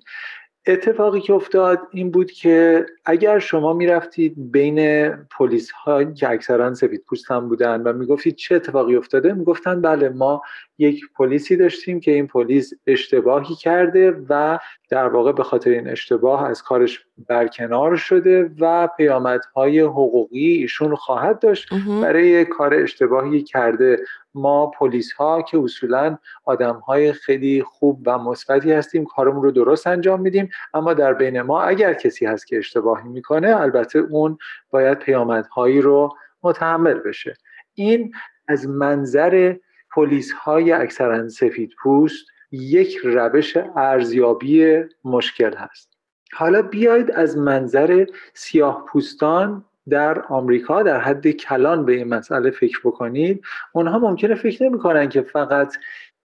اتفاقی 0.71 1.21
که 1.21 1.33
افتاد 1.33 1.79
این 1.91 2.11
بود 2.11 2.31
که 2.31 2.85
اگر 3.05 3.39
شما 3.39 3.73
می‌رفتید 3.73 4.51
بین 4.51 5.09
پلیس 5.09 5.71
ها 5.71 6.03
که 6.03 6.29
اکثرا 6.29 6.73
سفید 6.73 7.03
پوست 7.07 7.31
هم 7.31 7.49
بودن 7.49 7.81
و 7.81 7.93
می‌گفتید 7.93 8.35
چه 8.35 8.55
اتفاقی 8.55 8.95
افتاده 8.95 9.33
می‌گفتن 9.33 9.81
بله 9.81 10.09
ما 10.09 10.41
یک 10.77 11.03
پلیسی 11.15 11.55
داشتیم 11.55 11.99
که 11.99 12.11
این 12.11 12.27
پلیس 12.27 12.73
اشتباهی 12.87 13.55
کرده 13.55 14.15
و 14.29 14.59
در 14.89 15.07
واقع 15.07 15.31
به 15.31 15.43
خاطر 15.43 15.69
این 15.69 15.87
اشتباه 15.87 16.45
از 16.45 16.63
کارش 16.63 17.05
برکنار 17.27 17.95
شده 17.95 18.51
و 18.59 18.87
پیامدهای 18.97 19.79
حقوقی 19.79 20.47
ایشون 20.47 20.95
خواهد 20.95 21.39
داشت 21.39 21.73
برای 22.01 22.45
کار 22.45 22.73
اشتباهی 22.73 23.43
کرده. 23.43 23.99
ما 24.33 24.67
پلیس 24.67 25.11
ها 25.11 25.41
که 25.41 25.57
اصولا 25.57 26.17
آدم 26.45 26.75
های 26.75 27.13
خیلی 27.13 27.63
خوب 27.63 28.01
و 28.05 28.17
مثبتی 28.17 28.71
هستیم 28.71 29.05
کارمون 29.05 29.43
رو 29.43 29.51
درست 29.51 29.87
انجام 29.87 30.21
میدیم. 30.21 30.49
اما 30.73 30.93
در 30.93 31.13
بین 31.13 31.41
ما 31.41 31.61
اگر 31.61 31.93
کسی 31.93 32.25
هست 32.25 32.47
که 32.47 32.57
اشتباهی 32.57 33.09
می‌کنه 33.09 33.61
البته 33.61 33.99
اون 33.99 34.37
باید 34.69 34.99
پیامدهایی 34.99 35.81
رو 35.81 36.09
متحمل 36.43 36.99
بشه. 36.99 37.33
این 37.73 38.11
از 38.47 38.67
منظر 38.67 39.55
پلیس 39.95 40.31
های 40.31 40.71
اکثرا 40.71 41.29
سفید 41.29 41.71
پوست 41.83 42.25
یک 42.51 42.97
روش 43.03 43.57
ارزیابی 43.75 44.83
مشکل 45.03 45.55
هست. 45.55 45.89
حالا 46.33 46.61
بیاید 46.61 47.11
از 47.11 47.37
منظر 47.37 48.05
سیاه 48.33 48.85
پوستان 48.87 49.65
در 49.89 50.21
آمریکا 50.21 50.83
در 50.83 50.99
حد 50.99 51.31
کلان 51.31 51.85
به 51.85 51.93
این 51.93 52.07
مسئله 52.07 52.51
فکر 52.51 52.79
بکنید. 52.83 53.43
اونها 53.73 53.99
ممکنه 53.99 54.35
فکر 54.35 54.63
نمی‌کنن 54.63 55.09
که 55.09 55.21
فقط 55.21 55.75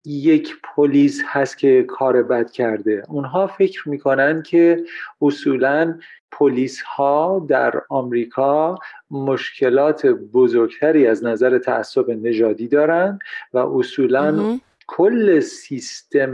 یک 0.04 0.56
پلیس 0.74 1.22
هست 1.26 1.58
که 1.58 1.82
کار 1.82 2.22
بد 2.22 2.50
کرده. 2.50 3.02
اونها 3.08 3.46
فکر 3.46 3.88
می‌کنن 3.88 4.42
که 4.42 4.84
اصولا 5.22 5.98
پلیس 6.32 6.82
ها 6.82 7.46
در 7.48 7.82
آمریکا 7.88 8.78
مشکلات 9.10 10.06
بزرگتری 10.06 11.06
از 11.06 11.24
نظر 11.24 11.58
تعصب 11.58 12.10
نژادی 12.10 12.68
دارند 12.68 13.20
و 13.52 13.58
اصولا 13.58 14.58
کل 14.96 15.40
سیستم 15.40 16.32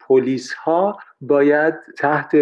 پلیس 0.00 0.52
ها 0.54 0.98
باید 1.22 1.74
تحت 1.98 2.36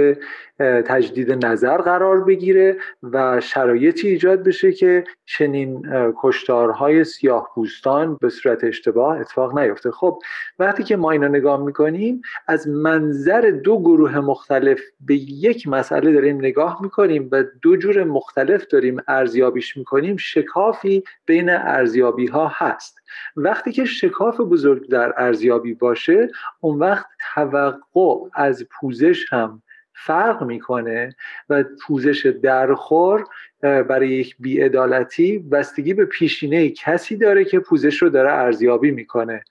تجدید 0.59 1.47
نظر 1.47 1.77
قرار 1.77 2.25
بگیره 2.25 2.77
و 3.03 3.41
شرایطی 3.41 4.09
ایجاد 4.09 4.43
بشه 4.43 4.73
که 4.73 5.05
چنین 5.27 5.87
کشتارهای 6.23 7.05
سیاه 7.05 7.51
پوستان 7.55 8.17
به 8.21 8.29
صورت 8.29 8.65
اشتباه 8.65 9.21
اتفاق 9.21 9.59
نیفته. 9.59 9.91
خب 9.91 10.19
وقتی 10.59 10.83
که 10.83 10.97
ما 10.97 11.11
اینا 11.11 11.29
نگاه 11.29 11.65
می‌کنیم 11.65 12.23
از 12.49 12.69
منظر 12.69 13.41
دو 13.65 13.81
گروه 13.81 14.21
مختلف 14.21 14.81
به 15.01 15.15
یک 15.15 15.69
مسئله 15.69 16.13
داریم 16.13 16.37
نگاه 16.37 16.83
می‌کنیم 16.83 17.29
و 17.33 17.45
دو 17.63 17.77
جور 17.77 18.05
مختلف 18.05 18.67
داریم 18.67 19.03
ارزیابیش 19.09 19.77
می‌کنیم 19.77 20.17
شکافی 20.17 21.05
بین 21.27 21.51
ارزیابی 21.51 22.27
ها 22.27 22.53
هست. 22.55 23.01
وقتی 23.37 23.73
که 23.73 23.85
شکاف 23.85 24.41
بزرگ 24.41 24.89
در 24.89 25.15
ارزیابی 25.17 25.75
باشه 25.75 26.29
اون 26.61 26.79
وقت 26.79 27.07
توقع 27.35 28.29
از 28.35 28.65
پوزش 28.71 29.33
هم 29.33 29.63
فرق 29.95 30.43
می‌کنه 30.43 31.17
و 31.49 31.65
پوزش 31.87 32.33
درخور 32.43 33.25
برای 33.63 34.09
یک 34.09 34.37
بیعدالتی 34.39 35.39
بستگی 35.39 35.95
به 35.95 36.05
پیشینه 36.05 36.71
کسی 36.71 37.17
داره 37.17 37.45
که 37.45 37.59
پوزش 37.59 38.03
رو 38.03 38.09
داره 38.09 38.33
ارزیابی 38.33 38.91
می‌کنه. 38.91 39.45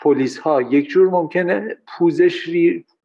پلیس 0.00 0.38
ها 0.38 0.62
یک 0.62 0.88
جور 0.88 1.10
ممکنه 1.10 1.76
پوزش 1.98 2.48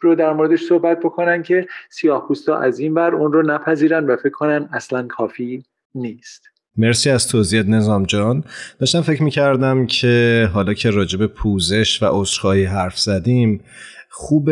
رو 0.01 0.15
در 0.15 0.33
موردش 0.33 0.63
صحبت 0.63 0.99
بکنن 0.99 1.43
که 1.43 1.67
سیاه 1.89 2.27
پوستا 2.27 2.57
از 2.57 2.79
این 2.79 2.93
بر 2.93 3.15
اون 3.15 3.33
رو 3.33 3.41
نپذیرن 3.41 4.05
و 4.05 4.15
فکر 4.15 4.29
کنن 4.29 4.69
اصلا 4.73 5.07
کافی 5.07 5.63
نیست. 5.95 6.43
مرسی 6.77 7.09
از 7.09 7.27
توضیحت 7.27 7.65
نظام 7.65 8.03
جان. 8.03 8.43
داشتم 8.79 9.01
فکر 9.01 9.23
می‌کردم 9.23 9.85
که 9.85 10.49
حالا 10.53 10.73
که 10.73 10.89
راجب 10.89 11.25
پوزش 11.25 12.03
و 12.03 12.05
عذرخواهی 12.09 12.63
حرف 12.63 12.99
زدیم 12.99 13.63
خوب 14.09 14.49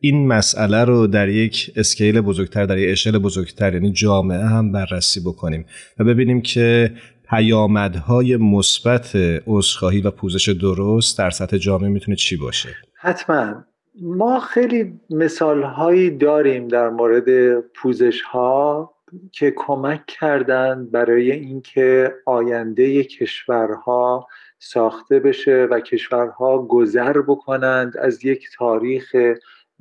این 0.00 0.26
مسئله 0.26 0.84
رو 0.84 1.06
در 1.06 1.28
یک 1.28 1.72
اسکیل 1.76 2.20
بزرگتر 2.20 2.66
در 2.66 2.78
یک 2.78 2.92
اشل 2.92 3.18
بزرگتر 3.18 3.74
یعنی 3.74 3.92
جامعه 3.92 4.44
هم 4.44 4.72
بررسی 4.72 5.20
بکنیم 5.20 5.66
و 5.98 6.04
ببینیم 6.04 6.42
که 6.42 6.92
پیامدهای 7.30 8.36
مثبت 8.36 9.16
عذرخواهی 9.46 10.00
و 10.00 10.10
پوزش 10.10 10.48
درست 10.48 11.18
در 11.18 11.30
سطح 11.30 11.56
جامعه 11.56 11.88
می‌تونه 11.88 12.16
چی 12.16 12.36
باشه؟ 12.36 12.68
حتما. 12.94 13.64
ما 14.02 14.40
خیلی 14.40 15.00
مثال 15.10 15.62
هایی 15.62 16.10
داریم 16.10 16.68
در 16.68 16.88
مورد 16.88 17.60
پوزش 17.60 18.22
ها 18.22 18.94
که 19.32 19.52
کمک 19.56 20.06
کردند 20.06 20.90
برای 20.90 21.32
اینکه 21.32 22.14
آینده 22.26 23.04
کشورها 23.04 24.28
ساخته 24.58 25.20
بشه 25.20 25.68
و 25.70 25.80
کشورها 25.80 26.58
گذر 26.58 27.20
بکنند 27.20 27.96
از 27.96 28.24
یک 28.24 28.44
تاریخ 28.58 29.16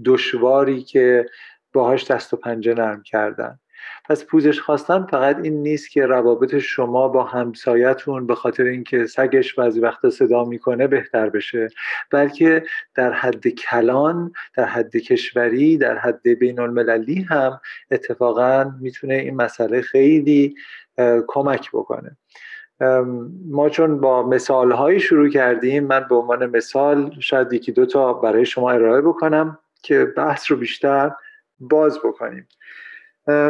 دشواری 0.06 0.84
که 0.84 1.25
باهاش 1.74 2.12
دست 2.12 2.34
و 2.34 2.38
پنجه 2.38 2.74
نرم 2.74 3.04
کردن. 3.04 3.60
پس 4.10 4.25
پوزش 4.25 4.60
خواستن 4.60 5.06
فقط 5.06 5.39
این 5.44 5.63
نیست 5.63 5.92
که 5.92 6.06
روابط 6.06 6.58
شما 6.58 7.08
با 7.08 7.24
همسایتون 7.24 8.27
به 8.27 8.36
خاطر 8.36 8.63
اینکه 8.63 9.06
سگش 9.06 9.54
بعضی 9.54 9.80
وقتا 9.80 10.10
صدا 10.10 10.44
می‌کنه 10.44 10.88
بهتر 10.88 11.30
بشه 11.30 11.70
بلکه 12.12 12.63
در 12.96 13.12
حد 13.12 13.48
کلان 13.48 14.32
در 14.58 14.66
حد 14.66 14.98
کشوری 14.98 15.77
در 15.77 15.98
حد 15.98 16.27
بین 16.27 16.60
المللی 16.60 17.22
هم 17.22 17.60
اتفاقا 17.92 18.72
می‌تونه 18.82 19.13
این 19.13 19.36
مسئله 19.36 19.82
خیلی 19.82 20.56
کمک 21.27 21.70
بکنه. 21.74 22.18
ما 23.50 23.70
چون 23.70 24.01
با 24.01 24.24
مثال 24.24 24.98
شروع 24.98 25.30
کردیم 25.30 25.84
من 25.84 26.06
به 26.10 26.16
عنوان 26.16 26.46
مثال 26.46 27.16
شاید 27.20 27.54
یکی 27.54 27.72
دو 27.72 27.86
تا 27.86 28.13
برای 28.13 28.46
شما 28.46 28.72
ارائه 28.72 29.01
بکنم. 29.01 29.60
که 29.81 30.05
بحث 30.05 30.51
رو 30.51 30.57
بیشتر 30.57 31.12
باز 31.60 32.00
بکنیم. 32.00 32.48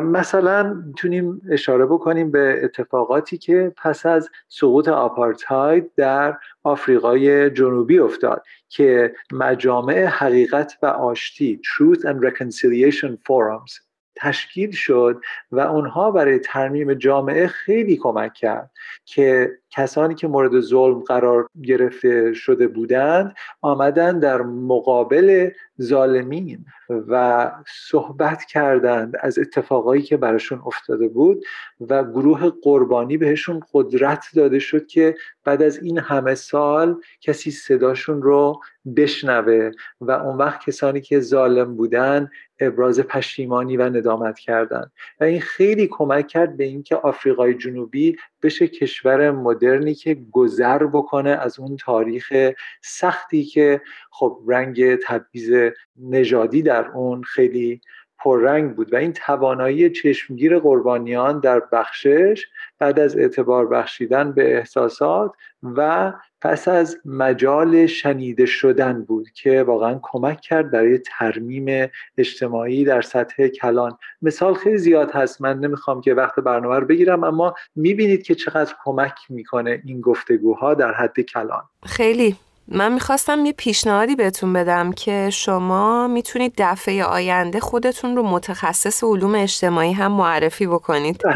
مثلا 0.04 0.74
می‌تونیم 0.88 1.42
اشاره 1.52 1.86
بکنیم 1.86 2.32
به 2.32 2.60
اتفاقاتی 2.64 3.38
که 3.38 3.74
پس 3.78 4.06
از 4.06 4.30
سقوط 4.48 4.88
آپارتاید 4.88 5.92
در 5.96 6.38
آفریقای 6.64 7.50
جنوبی 7.50 8.00
افتاد 8.00 8.44
که 8.70 9.16
مجامع 9.32 10.06
حقیقت 10.06 10.78
و 10.82 10.86
آشتی 10.86 11.62
Truth 11.66 12.00
and 12.00 12.30
Reconciliation 12.30 13.12
Forums 13.12 13.88
تشکیل 14.16 14.72
شد 14.72 15.22
و 15.52 15.60
اونها 15.60 16.12
برای 16.12 16.40
ترمیم 16.40 16.94
جامعه 16.94 17.48
خیلی 17.48 17.98
کمک 17.98 18.34
کرد 18.34 18.72
که 19.06 19.58
کسانی 19.70 20.16
که 20.16 20.28
مورد 20.28 20.60
ظلم 20.60 21.00
قرار 21.00 21.50
گرفته 21.64 22.34
شده 22.34 22.68
بودند 22.68 23.36
آمدن 23.62 24.20
در 24.20 24.42
مقابل 24.42 25.50
ظالمین 25.82 26.66
و 26.90 27.52
صحبت 27.90 28.44
کردند 28.44 29.14
از 29.20 29.40
اتفاقایی 29.40 30.02
که 30.02 30.18
براشون 30.18 30.62
افتاده 30.66 31.08
بود 31.08 31.46
و 31.90 32.04
گروه 32.04 32.52
قربانی 32.64 33.18
بهشون 33.18 33.60
قدرت 33.74 34.26
داده 34.36 34.60
شد 34.60 34.88
که 34.88 35.16
بعد 35.44 35.62
از 35.62 35.84
این 35.84 36.00
همه 36.00 36.36
سال 36.36 37.02
کسی 37.22 37.52
صداشون 37.52 38.22
رو 38.22 38.60
بشنوه 38.96 39.72
و 40.02 40.12
اون 40.12 40.38
وقت 40.38 40.66
کسانی 40.66 41.02
که 41.02 41.20
ظالم 41.20 41.76
بودن 41.76 42.30
ابراز 42.60 43.00
پشیمانی 43.00 43.78
و 43.78 43.82
ندامت 43.82 44.40
کردند 44.40 44.92
و 45.22 45.24
این 45.24 45.42
خیلی 45.42 45.88
کمک 45.88 46.28
کرد 46.28 46.58
به 46.58 46.64
اینکه 46.64 46.96
آفریقای 46.96 47.54
جنوبی 47.54 48.18
بشه 48.44 48.68
کشور 48.68 49.32
مدرنی 49.32 49.94
که 49.94 50.18
گذر 50.32 50.86
بکنه 50.86 51.30
از 51.30 51.60
اون 51.60 51.78
تاریخ 51.78 52.34
سختی 52.82 53.44
که 53.44 53.82
خب 54.12 54.40
رنگ 54.48 54.96
تبعیض 54.96 55.72
نژادی 55.98 56.62
در 56.62 56.88
اون 56.88 57.24
خیلی 57.24 57.82
پررنگ 58.20 58.76
بود. 58.76 58.94
و 58.94 58.96
این 58.96 59.14
توانایی 59.14 59.90
چشمگیر 59.90 60.60
قربانیان 60.60 61.40
در 61.40 61.60
بخشش 61.72 62.48
بعد 62.80 63.00
از 63.00 63.18
اعتبار 63.18 63.68
بخشیدن 63.68 64.32
به 64.32 64.58
احساسات 64.58 65.32
و 65.64 66.14
پس 66.42 66.68
از 66.68 66.98
مجال 67.06 67.86
شنیده 67.86 68.46
شدن 68.46 69.04
بود 69.04 69.30
که 69.30 69.64
واقعا 69.64 70.00
کمک 70.02 70.42
کرد 70.42 70.72
برای 70.72 70.98
ترمیم 70.98 71.90
اجتماعی 72.18 72.86
در 72.86 73.02
سطح 73.02 73.48
کلان. 73.48 73.98
مثال 74.22 74.54
خیلی 74.54 74.78
زیاد 74.78 75.12
هست 75.12 75.42
من 75.42 75.60
نمی‌خوام 75.60 76.02
که 76.02 76.14
وقت 76.14 76.36
برنامه 76.36 76.80
رو 76.80 76.86
بگیرم 76.86 77.24
اما 77.24 77.54
می‌بینید 77.76 78.24
که 78.24 78.36
چقدر 78.36 78.74
کمک 78.84 79.16
می‌کنه 79.30 79.82
این 79.86 80.02
گفتگوها 80.02 80.74
در 80.74 80.94
حد 80.94 81.20
کلان. 81.20 81.64
خیلی. 81.86 82.36
من 82.68 82.94
می‌خواستم 82.94 83.46
یه 83.46 83.54
پیشنهادی 83.54 84.16
بهتون 84.16 84.54
بدم 84.54 84.92
که 84.92 85.30
شما 85.30 86.08
می‌تونید 86.08 86.54
دفعه 86.58 87.04
آینده 87.04 87.60
خودتون 87.60 88.16
رو 88.16 88.24
متخصص 88.24 89.04
علوم 89.04 89.36
اجتماعی 89.36 89.94
هم 89.94 90.12
معرفی 90.12 90.68
بکنید. 90.68 91.22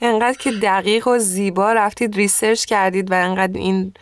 انقدر 0.00 0.36
که 0.38 0.52
دقیق 0.52 1.08
و 1.08 1.18
زیبا 1.18 1.72
رفتید 1.72 2.14
research 2.14 2.64
کردید 2.64 3.10
و 3.10 3.14
انقدر 3.14 3.58
این 3.58 3.94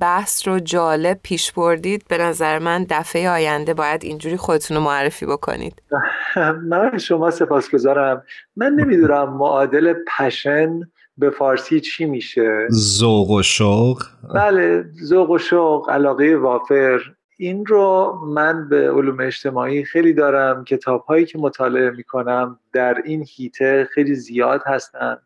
بحث 0.00 0.48
رو 0.48 0.60
جالب 0.60 1.20
پیش 1.22 1.52
بردید 1.52 2.04
به 2.08 2.18
نظر 2.18 2.58
من 2.58 2.86
دفعه 2.90 3.30
آینده 3.30 3.74
باید 3.74 4.04
اینجوری 4.04 4.36
خودتون 4.36 4.76
رو 4.76 4.82
معرفی 4.82 5.26
بکنید. 5.26 5.82
من 6.70 6.98
شما 6.98 7.30
سپاسگزارم. 7.30 8.22
من 8.56 8.72
نمی‌دونم 8.72 9.36
معادل 9.36 9.94
passion 10.18 10.80
به 11.18 11.30
فارسی 11.30 11.80
چی 11.80 12.04
میشه؟ 12.04 12.68
ذوق 12.70 13.30
و 13.30 13.42
شوق. 13.42 14.02
بله 14.34 14.84
ذوق 15.04 15.30
و 15.30 15.38
شوق 15.38 15.90
علاقه 15.90 16.36
وافر. 16.36 17.00
این 17.36 17.66
رو 17.66 18.18
من 18.26 18.68
به 18.68 18.90
علوم 18.90 19.20
اجتماعی 19.20 19.84
خیلی 19.84 20.12
دارم. 20.12 20.64
کتاب 20.64 21.04
هایی 21.04 21.26
که 21.26 21.38
مطالعه 21.38 21.90
می‌کنم 21.90 22.58
در 22.72 23.02
این 23.04 23.24
حیطه 23.28 23.88
خیلی 23.94 24.14
زیاد 24.14 24.62
هستن 24.66 25.16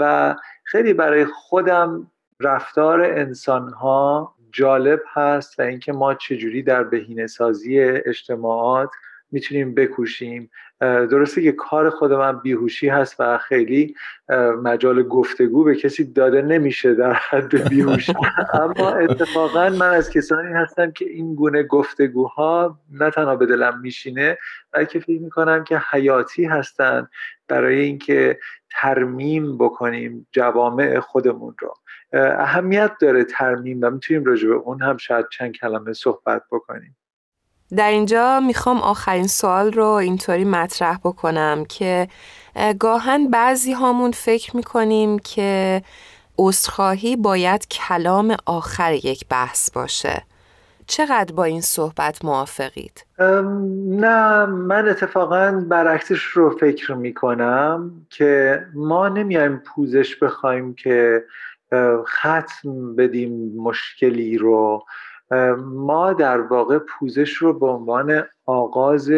و 0.00 0.34
خیلی 0.64 0.92
برای 0.92 1.24
خودم 1.24 2.10
رفتار 2.40 3.02
انسان 3.02 3.72
ها 3.72 4.34
جالب 4.52 5.00
هست 5.12 5.58
و 5.58 5.62
اینکه 5.62 5.92
ما 5.92 6.14
چجوری 6.14 6.62
در 6.62 6.84
بهینه 6.84 7.26
سازی 7.26 7.80
اجتماعات 7.80 8.90
می‌تونیم 9.32 9.74
بکوشیم. 9.74 10.50
درسته 10.80 11.42
که 11.42 11.52
کار 11.52 11.90
خود 11.90 12.12
من 12.12 12.38
بیهوشی 12.38 12.88
هست 12.88 13.16
و 13.18 13.38
خیلی 13.38 13.94
مجال 14.62 15.02
گفتگو 15.02 15.64
به 15.64 15.74
کسی 15.74 16.12
داده 16.12 16.42
نمیشه 16.42 16.94
در 16.94 17.12
حد 17.12 17.68
بیهوشی. 17.68 18.12
اما 18.62 18.90
اتفاقا 18.90 19.68
من 19.68 19.90
از 19.90 20.10
کسانی 20.10 20.52
هستم 20.52 20.90
که 20.90 21.04
این 21.10 21.34
گونه 21.34 21.62
گفتگوها 21.62 22.78
نه 22.92 23.10
تنها 23.10 23.36
به 23.36 23.46
دلم 23.46 23.80
میشینه 23.80 24.38
بلکه 24.72 25.00
فکر 25.00 25.20
می‌کنم 25.20 25.64
که 25.64 25.82
حیاتی 25.90 26.44
هستن 26.44 27.08
برای 27.48 27.80
اینکه 27.80 28.38
ترمیم 28.70 29.58
بکنیم 29.58 30.26
جوامع 30.32 31.00
خودمون 31.00 31.54
رو. 31.58 31.74
اهمیت 32.12 32.92
داره 33.00 33.24
ترمیم 33.24 33.78
و 33.82 33.90
می‌تونیم 33.90 34.24
راجع 34.24 34.48
به 34.48 34.54
اون 34.54 34.82
هم 34.82 34.96
شاید 34.96 35.26
چند 35.32 35.52
کلمه 35.52 35.92
صحبت 35.92 36.42
بکنیم. 36.52 36.96
در 37.76 37.90
اینجا 37.90 38.40
می‌خوام 38.40 38.76
آخرین 38.76 39.26
سوال 39.26 39.72
رو 39.72 39.86
اینطوری 39.86 40.44
مطرح 40.44 40.98
بکنم 41.04 41.64
که 41.64 42.08
گاهن 42.78 43.30
بعضی 43.30 43.72
هامون 43.72 44.12
فکر 44.12 44.56
می‌کنیم 44.56 45.18
که 45.18 45.82
عذرخواهی 46.38 47.16
باید 47.16 47.68
کلام 47.68 48.36
آخر 48.46 48.92
یک 48.92 49.24
بحث 49.28 49.70
باشه 49.70 50.22
چقدر 50.86 51.34
با 51.34 51.44
این 51.44 51.60
صحبت 51.60 52.24
موافقید؟ 52.24 53.04
نه 53.88 54.46
من 54.46 54.88
اتفاقا 54.88 55.64
برعکسش 55.68 56.22
رو 56.22 56.50
فکر 56.50 56.94
می‌کنم 56.94 57.92
که 58.10 58.62
ما 58.74 59.08
نمیایم 59.08 59.56
پوزش 59.56 60.16
بخوایم 60.16 60.74
که 60.74 61.24
ختم 62.06 62.96
بدیم 62.96 63.52
مشکلی 63.56 64.38
رو 64.38 64.84
ما 65.58 66.12
در 66.12 66.40
واقع 66.40 66.78
پوزش 66.78 67.32
رو 67.32 67.58
به 67.58 67.66
عنوان 67.66 68.24
آغاز 68.46 69.10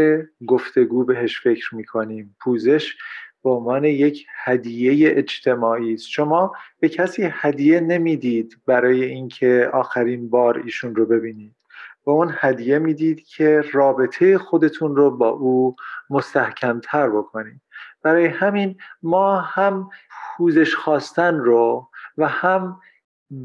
گفتگو 0.46 1.04
بهش 1.04 1.40
فکر 1.40 1.74
می‌کنیم. 1.74 2.36
پوزش 2.40 2.96
به 3.44 3.50
عنوان 3.50 3.84
یک 3.84 4.26
هدیه 4.44 5.18
اجتماعی 5.18 5.94
است. 5.94 6.08
شما 6.08 6.52
به 6.80 6.88
کسی 6.88 7.28
هدیه 7.32 7.80
نمی‌دید 7.80 8.56
برای 8.66 9.04
اینکه 9.04 9.70
آخرین 9.72 10.30
بار 10.30 10.58
ایشون 10.58 10.94
رو 10.94 11.06
ببینید. 11.06 11.54
به 12.06 12.12
اون 12.12 12.34
هدیه 12.34 12.78
می‌دید 12.78 13.24
که 13.24 13.62
رابطه 13.72 14.38
خودتون 14.38 14.96
رو 14.96 15.10
با 15.10 15.28
او 15.28 15.76
مستحکمتر 16.10 17.08
بکنید. 17.08 17.60
برای 18.02 18.26
همین 18.26 18.76
ما 19.02 19.40
هم 19.40 19.90
پوزش 20.36 20.74
خواستن 20.74 21.38
رو 21.38 21.88
و 22.18 22.28
هم 22.28 22.80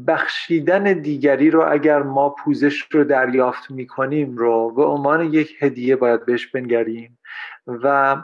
بخشیدن 0.06 0.92
دیگری 0.92 1.50
رو 1.50 1.72
اگر 1.72 2.02
ما 2.02 2.28
پوزش 2.28 2.86
رو 2.90 3.04
دریافت 3.04 3.70
می‌کنیم 3.70 4.36
رو 4.36 4.70
به 4.70 4.84
عنوان 4.84 5.32
یک 5.32 5.56
هدیه 5.60 5.96
باید 5.96 6.26
بهش 6.26 6.46
بنگریم. 6.46 7.18
و 7.66 8.16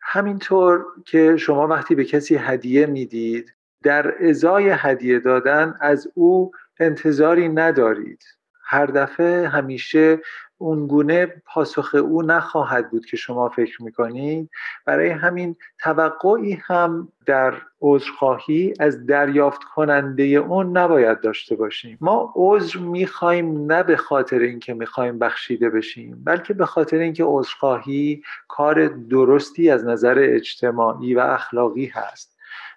همینطور 0.00 0.84
که 1.06 1.36
شما 1.36 1.66
وقتی 1.66 1.94
به 1.94 2.04
کسی 2.04 2.36
هدیه 2.36 2.86
می‌دید 2.86 3.54
در 3.82 4.28
ازای 4.28 4.70
هدیه 4.70 5.18
دادن 5.18 5.74
از 5.80 6.08
او 6.14 6.52
انتظاری 6.80 7.48
ندارید. 7.48 8.24
هر 8.64 8.86
دفعه 8.86 9.48
همیشه 9.48 10.18
اونگونه 10.58 11.42
پاسخ 11.46 11.94
او 11.94 12.22
نخواهد 12.22 12.90
بود 12.90 13.06
که 13.06 13.16
شما 13.16 13.48
فکر 13.48 13.82
می‌کنید. 13.82 14.50
برای 14.86 15.08
همین 15.08 15.56
توقعی 15.82 16.52
هم 16.52 17.08
در 17.26 17.54
عذرخواهی 17.80 18.74
از 18.80 19.06
دریافت 19.06 19.64
کننده 19.64 20.22
اون 20.24 20.76
نباید 20.76 21.20
داشته 21.20 21.56
باشیم. 21.56 21.98
ما 22.00 22.32
عذر 22.36 22.78
می‌خوایم 22.78 23.72
نه 23.72 23.82
به 23.82 23.96
خاطر 23.96 24.38
اینکه 24.38 24.74
می‌خوایم 24.74 25.18
بخشیده 25.18 25.70
بشیم 25.70 26.22
بلکه 26.24 26.54
به 26.54 26.66
خاطر 26.66 26.96
اینکه 26.96 27.24
عذرخواهی 27.26 28.22
کار 28.48 28.86
درستی 28.88 29.70
از 29.70 29.84
نظر 29.84 30.18
اجتماعی 30.18 31.14
و 31.14 31.20
اخلاقی 31.20 31.86
هست. 31.86 32.33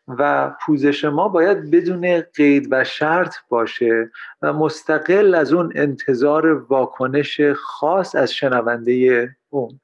و 0.07 0.51
پوزش 0.61 1.05
ما 1.05 1.27
باید 1.27 1.71
بدون 1.71 2.21
قید 2.21 2.67
و 2.71 2.83
شرط 2.83 3.35
باشه 3.49 4.11
و 4.41 4.53
مستقل 4.53 5.35
از 5.35 5.53
اون 5.53 5.71
انتظار 5.75 6.47
واکنش 6.47 7.41
خاص 7.55 8.15
از 8.15 8.33
شنونده 8.33 9.29
اون. 9.49 9.79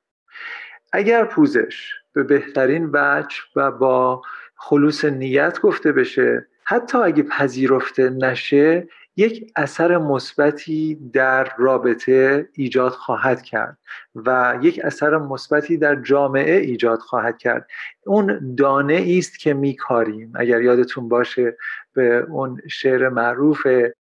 اگر 0.92 1.26
پوزش 1.26 1.94
به 2.14 2.24
بهترین 2.24 2.90
وجه 2.94 3.38
و 3.56 3.72
با 3.72 4.22
خلوص 4.56 5.06
نیت 5.06 5.62
گفته 5.62 5.92
بشه 5.92 6.48
حتی 6.64 6.98
اگه 6.98 7.24
پذیرفته 7.24 8.10
نشه 8.10 8.88
یک 9.16 9.52
اثر 9.56 9.98
مثبتی 9.98 10.96
در 11.14 11.54
رابطه 11.58 12.50
ایجاد 12.54 12.92
خواهد 12.92 13.42
کرد 13.42 13.78
و 14.16 14.60
یک 14.62 14.80
اثر 14.84 15.18
مثبتی 15.18 15.78
در 15.78 15.96
جامعه 15.96 16.58
ایجاد 16.58 17.00
خواهد 17.00 17.38
کرد. 17.38 17.68
اون 18.06 18.56
دانه 18.56 19.16
است 19.18 19.40
که 19.40 19.54
میکاریم. 19.54 20.34
اگر 20.36 20.62
یادتون 20.62 21.10
باشه 21.10 21.58
به 21.94 22.26
اون 22.30 22.62
شعر 22.70 23.10
معروف 23.10 23.68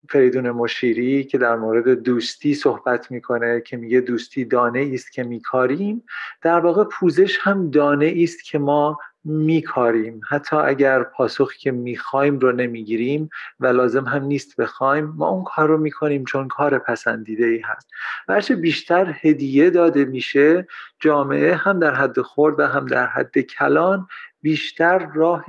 فریدون 0.08 0.50
مشیری 0.50 1.24
که 1.24 1.38
در 1.38 1.56
مورد 1.56 1.88
دوستی 2.02 2.54
صحبت 2.54 3.10
می‌کنه 3.10 3.60
که 3.60 3.76
میگه 3.76 4.00
دوستی 4.00 4.44
دانه 4.44 4.90
است 4.94 5.12
که 5.12 5.22
میکاریم 5.22 6.04
در 6.42 6.60
واقع 6.60 6.84
پوزش 6.84 7.38
هم 7.40 7.70
دانه 7.70 8.14
است 8.22 8.44
که 8.44 8.58
ما 8.58 8.98
میکاریم. 9.24 10.20
حتی 10.28 10.56
اگر 10.56 11.02
پاسخی 11.02 11.58
که 11.58 11.70
می‌خوایم 11.70 12.38
رو 12.38 12.52
نمی‌گیریم 12.52 13.30
و 13.60 13.66
لازم 13.66 14.04
هم 14.04 14.22
نیست 14.24 14.56
بخوایم 14.60 15.04
ما 15.04 15.28
اون 15.28 15.44
کار 15.44 15.68
رو 15.68 15.78
می‌کنیم 15.78 16.24
چون 16.24 16.48
کار 16.48 16.78
پسندیده 16.78 17.46
ای 17.46 17.58
هست. 17.64 17.90
هرچه 18.28 18.56
بیشتر 18.56 19.14
هدیه 19.20 19.70
داده 19.70 20.04
میشه 20.04 20.66
جامعه 21.00 21.54
هم 21.54 21.78
در 21.78 21.94
حد 21.94 22.20
خورد 22.20 22.60
و 22.60 22.66
هم 22.66 22.86
در 22.86 23.06
حد 23.06 23.38
کلان 23.38 24.06
بیشتر 24.42 25.10
راه 25.14 25.44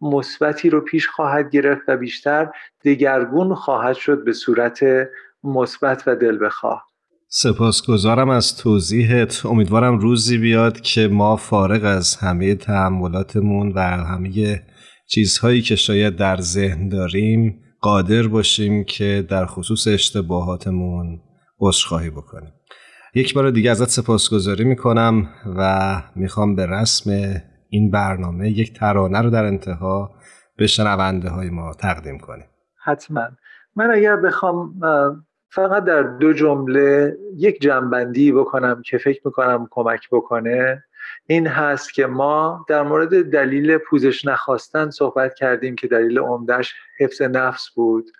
مثبتی 0.00 0.70
رو 0.70 0.80
پیش 0.80 1.08
خواهد 1.08 1.50
گرفت 1.50 1.82
و 1.88 1.96
بیشتر 1.96 2.50
دگرگون 2.84 3.54
خواهد 3.54 3.96
شد 3.96 4.24
به 4.24 4.32
صورت 4.32 4.80
مثبت 5.44 6.02
و 6.06 6.16
دل 6.16 6.44
بخواه. 6.44 6.93
سپاسگزارم 7.36 8.28
از 8.28 8.56
توضیحت. 8.56 9.46
امیدوارم 9.46 9.98
روزی 9.98 10.38
بیاد 10.38 10.80
که 10.80 11.08
ما 11.08 11.36
فارغ 11.36 11.84
از 11.84 12.16
همه 12.16 12.54
تحملاتمون 12.54 13.72
و 13.72 13.80
همه 13.80 14.62
چیزهایی 15.06 15.62
که 15.62 15.76
شاید 15.76 16.16
در 16.16 16.36
ذهن 16.40 16.88
داریم 16.88 17.60
قادر 17.80 18.26
باشیم 18.26 18.84
که 18.84 19.26
در 19.28 19.46
خصوص 19.46 19.88
اشتباهاتمون 19.88 21.20
عذرخواهی 21.60 22.10
بکنیم. 22.10 22.52
یک 23.14 23.34
بار 23.34 23.50
دیگه 23.50 23.70
ازت 23.70 23.88
سپاسگزاری 23.88 24.64
می‌کنم 24.64 25.28
و 25.56 26.02
می‌خوام 26.16 26.54
به 26.54 26.66
رسم 26.66 27.10
این 27.68 27.90
برنامه 27.90 28.50
یک 28.50 28.72
ترانه 28.78 29.20
رو 29.20 29.30
در 29.30 29.44
انتها 29.44 30.14
به 30.56 30.66
شنونده 30.66 31.28
های 31.28 31.50
ما 31.50 31.74
تقدیم 31.74 32.18
کنیم. 32.18 32.46
حتما. 32.84 33.28
من 33.76 33.90
اگر 33.90 34.16
بخوام 34.16 34.80
فقط 35.54 35.84
در 35.84 36.02
دو 36.02 36.32
جمله 36.32 37.16
یک 37.36 37.60
جنبندی 37.60 38.32
بکنم 38.32 38.82
که 38.82 38.98
فکر 38.98 39.20
می‌کنم 39.24 39.68
کمک 39.70 40.08
بکنه. 40.12 40.84
این 41.26 41.46
هست 41.46 41.94
که 41.94 42.06
ما 42.06 42.66
در 42.68 42.82
مورد 42.82 43.30
دلیل 43.30 43.78
پوزش 43.78 44.24
نخواستن 44.24 44.90
صحبت 44.90 45.34
کردیم 45.34 45.76
که 45.76 45.86
دلیل 45.88 46.18
عمدهش 46.18 46.74
حفظ 46.98 47.22
نفس 47.22 47.70
بود 47.74 48.10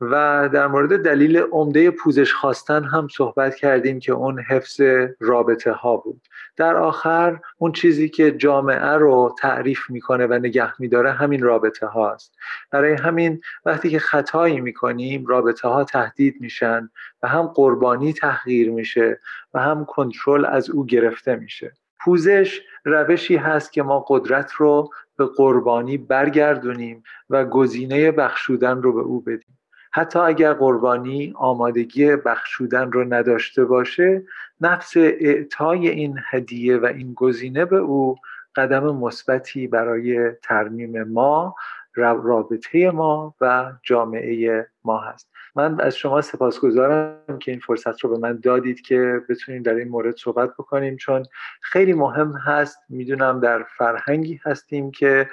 و 0.00 0.48
در 0.52 0.66
مورد 0.66 1.02
دلیل 1.02 1.38
عمده 1.38 1.90
پوزش 1.90 2.32
خواستن 2.34 2.84
هم 2.84 3.08
صحبت 3.08 3.54
کردیم 3.54 3.98
که 3.98 4.12
اون 4.12 4.40
حفظ 4.40 4.80
رابطه 5.20 5.72
ها 5.72 5.96
بود. 5.96 6.20
در 6.56 6.76
آخر 6.76 7.40
اون 7.58 7.72
چیزی 7.72 8.08
که 8.08 8.30
جامعه 8.30 8.92
رو 8.92 9.34
تعریف 9.38 9.90
می‌کنه 9.90 10.26
و 10.26 10.32
نگه 10.32 10.80
میداره 10.80 11.12
همین 11.12 11.42
رابطه 11.42 11.86
هاست. 11.86 12.34
برای 12.70 12.92
همین 12.92 13.40
وقتی 13.64 13.90
که 13.90 13.98
خطایی 13.98 14.60
می‌کنیم 14.60 15.26
رابطه 15.26 15.68
ها 15.68 15.84
تهدید 15.84 16.40
میشن 16.40 16.90
و 17.22 17.28
هم 17.28 17.46
قربانی 17.46 18.12
تحقیر 18.12 18.70
میشه 18.70 19.20
و 19.54 19.60
هم 19.60 19.84
کنترل 19.84 20.44
از 20.44 20.70
او 20.70 20.86
گرفته 20.86 21.36
میشه. 21.36 21.72
پوزش 22.04 22.60
روشی 22.84 23.36
هست 23.36 23.72
که 23.72 23.82
ما 23.82 24.04
قدرت 24.08 24.52
رو 24.52 24.90
به 25.16 25.26
قربانی 25.26 25.98
برگردونیم 25.98 27.02
و 27.30 27.44
گزینه 27.44 28.12
بخشودن 28.12 28.82
رو 28.82 28.92
به 28.92 29.00
او 29.00 29.20
بدیم. 29.20 29.58
حتی 29.94 30.18
اگر 30.18 30.52
قربانی 30.52 31.32
آمادگی 31.36 32.16
بخشودن 32.16 32.92
رو 32.92 33.14
نداشته 33.14 33.64
باشه 33.64 34.22
نفس 34.60 34.96
اعطای 34.96 35.88
این 35.88 36.18
هدیه 36.30 36.76
و 36.78 36.86
این 36.86 37.14
گزینه 37.14 37.64
به 37.64 37.76
او 37.76 38.16
قدم 38.56 38.84
مثبتی 38.84 39.66
برای 39.66 40.30
ترمیم 40.42 41.02
ما 41.02 41.54
رابطه 41.94 42.90
ما 42.90 43.34
و 43.40 43.72
جامعه 43.82 44.66
ما 44.84 44.98
هست. 44.98 45.28
من 45.54 45.80
از 45.80 45.96
شما 45.96 46.20
سپاسگزارم 46.20 47.38
که 47.40 47.50
این 47.50 47.60
فرصت 47.60 48.00
رو 48.00 48.10
به 48.10 48.18
من 48.18 48.40
دادید 48.42 48.80
که 48.80 49.20
بتونیم 49.28 49.62
در 49.62 49.74
این 49.74 49.88
مورد 49.88 50.16
صحبت 50.16 50.50
بکنیم 50.50 50.96
چون 50.96 51.22
خیلی 51.60 51.92
مهم 51.92 52.32
هست. 52.32 52.78
می‌دونم 52.88 53.40
در 53.40 53.62
فرهنگی 53.78 54.40
هستیم 54.44 54.90
که 54.90 55.28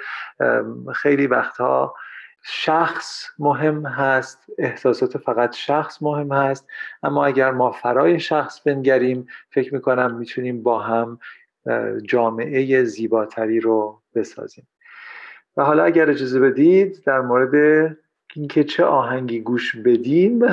خیلی 0.94 1.26
وقتها 1.26 1.94
شخص 2.42 3.26
مهم 3.38 3.86
هست 3.86 4.38
احساسات 4.58 5.18
فقط 5.18 5.54
شخص 5.54 6.02
مهم 6.02 6.32
هست. 6.32 6.68
اما 7.02 7.26
اگر 7.26 7.50
ما 7.50 7.70
فرای 7.70 8.20
شخص 8.20 8.60
بنگریم 8.60 9.26
فکر 9.50 9.74
می‌کنم 9.74 10.14
می‌تونیم 10.14 10.62
با 10.62 10.78
هم 10.78 11.18
جامعه 12.02 12.84
زیباتری 12.84 13.60
رو 13.60 14.02
بسازیم. 14.14 14.66
و 15.56 15.64
حالا 15.64 15.84
اگر 15.84 16.10
اجازه 16.10 16.40
بدید 16.40 17.02
در 17.06 17.20
مورد 17.20 17.96
اینکه 18.34 18.64
چه 18.64 18.84
آهنگی 18.84 19.40
گوش 19.40 19.76
بدیم 19.76 20.40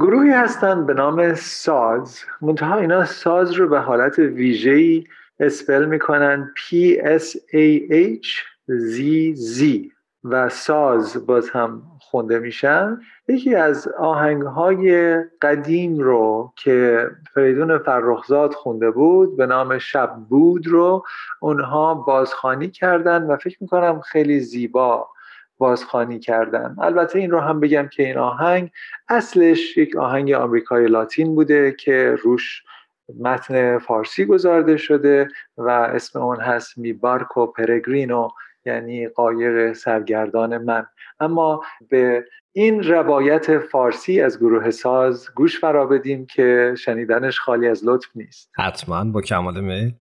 گروهی 0.00 0.30
هستند 0.30 0.86
به 0.86 0.94
نام 0.94 1.34
ساز. 1.34 2.20
منتها 2.42 2.78
اینا 2.78 3.04
ساز 3.04 3.52
رو 3.52 3.68
به 3.68 3.80
حالت 3.80 4.18
ویژه‌ای 4.18 5.04
اسپل 5.40 5.84
می‌کنن 5.84 6.52
P 6.56 6.70
S 7.18 7.36
A 7.52 7.90
H 7.90 8.53
زی 8.66 9.34
زی. 9.34 9.90
و 10.24 10.48
ساز 10.48 11.26
باز 11.26 11.50
هم 11.50 11.82
خونده 12.00 12.38
میشن. 12.38 13.00
یکی 13.28 13.54
از 13.54 13.88
آهنگ 13.88 14.42
های 14.42 15.16
قدیم 15.42 15.98
رو 15.98 16.52
که 16.56 17.06
فریدون 17.34 17.78
فرخزاد 17.78 18.54
خونده 18.54 18.90
بود 18.90 19.36
به 19.36 19.46
نام 19.46 19.78
شب 19.78 20.16
بود 20.28 20.66
رو 20.66 21.04
اونها 21.40 21.94
بازخانی 21.94 22.70
کردن 22.70 23.22
و 23.22 23.36
فکر 23.36 23.56
می‌کنم 23.60 24.00
خیلی 24.00 24.40
زیبا 24.40 25.08
بازخانی 25.58 26.18
کردن. 26.18 26.76
البته 26.78 27.18
این 27.18 27.30
رو 27.30 27.40
هم 27.40 27.60
بگم 27.60 27.88
که 27.88 28.02
این 28.02 28.18
آهنگ 28.18 28.70
اصلش 29.08 29.76
یک 29.76 29.96
آهنگ 29.96 30.32
آمریکای 30.32 30.86
لاتین 30.86 31.34
بوده 31.34 31.72
که 31.72 32.16
روش 32.22 32.62
متن 33.20 33.78
فارسی 33.78 34.24
گذارده 34.24 34.76
شده 34.76 35.28
و 35.56 35.70
اسم 35.70 36.20
اون 36.22 36.40
هست 36.40 36.78
می 36.78 36.92
بارکو 36.92 37.46
پرگرینو. 37.46 38.28
یعنی 38.66 39.08
قایق 39.08 39.72
سرگردان 39.72 40.58
من. 40.58 40.86
اما 41.20 41.62
به 41.88 42.24
این 42.52 42.82
روایت 42.82 43.58
فارسی 43.58 44.20
از 44.20 44.38
گروه 44.38 44.70
ساز 44.70 45.28
گوش 45.34 45.60
فرا 45.60 45.86
بدیم 45.86 46.26
که 46.26 46.74
شنیدنش 46.78 47.40
خالی 47.40 47.68
از 47.68 47.84
لطف 47.84 48.08
نیست. 48.14 48.50
حتما 48.56 49.04
با 49.04 49.20
کمال 49.20 49.60
میل. 49.60 49.92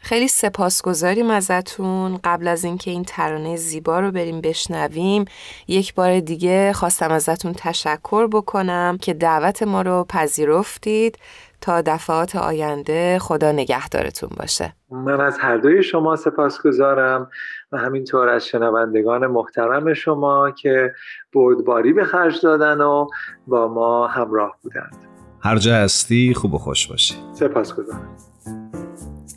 خیلی 0.00 0.28
سپاسگزاریم 0.28 1.30
ازتون. 1.30 2.18
قبل 2.24 2.48
از 2.48 2.64
اینکه 2.64 2.90
این 2.90 3.04
ترانه 3.04 3.56
زیبا 3.56 4.00
رو 4.00 4.10
بریم 4.10 4.40
بشنویم 4.40 5.24
یک 5.68 5.94
بار 5.94 6.20
دیگه 6.20 6.72
خواستم 6.72 7.10
ازتون 7.10 7.52
تشکر 7.52 8.26
بکنم 8.26 8.98
که 9.00 9.14
دعوت 9.14 9.62
ما 9.62 9.82
رو 9.82 10.06
پذیرفتید. 10.08 11.18
تا 11.60 11.82
دفعات 11.82 12.36
آینده 12.36 13.18
خدا 13.18 13.52
نگهدارتون 13.52 14.30
باشه. 14.36 14.72
من 14.90 15.20
از 15.20 15.38
هر 15.38 15.56
دوی 15.56 15.82
شما 15.82 16.16
سپاسگزارم. 16.16 17.30
و 17.72 17.78
همینطور 17.78 18.28
از 18.28 18.46
شنوندگان 18.46 19.26
محترم 19.26 19.94
شما 19.94 20.50
که 20.50 20.94
بردباری 21.32 21.92
به 21.92 22.04
خرج 22.04 22.40
دادن 22.42 22.80
و 22.80 23.06
با 23.46 23.68
ما 23.68 24.06
همراه 24.06 24.56
بودند. 24.62 24.96
هر 25.40 25.56
جا 25.56 25.74
هستی 25.74 26.34
خوب 26.34 26.54
و 26.54 26.58
خوش 26.58 26.86
باشی. 26.86 27.14
سپاسگزارم 27.32 28.16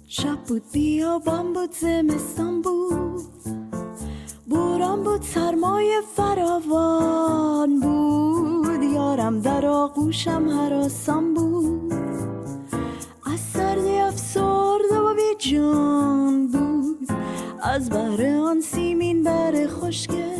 شب 0.07 0.37
بود 0.47 0.63
بیابان 0.73 1.53
بود 1.53 1.71
زمستان 1.71 2.61
بود. 2.61 3.21
بوران 4.49 5.03
بود 5.03 5.21
سرمایه 5.21 6.01
فراوان 6.15 7.79
بود. 7.79 8.83
یارم 8.83 9.39
در 9.39 9.65
آغوشم 9.65 10.49
حراسان 10.49 11.33
بود. 11.33 11.93
از 13.33 13.39
سردی 13.39 13.97
افسرده 13.97 14.99
و 14.99 15.15
بی 15.15 15.35
جان 15.37 16.40
از 17.71 17.89
بهر 17.89 18.25
آن 18.25 18.61
سیمین 18.61 19.23
بر 19.23 19.67
خشکه 19.67 20.35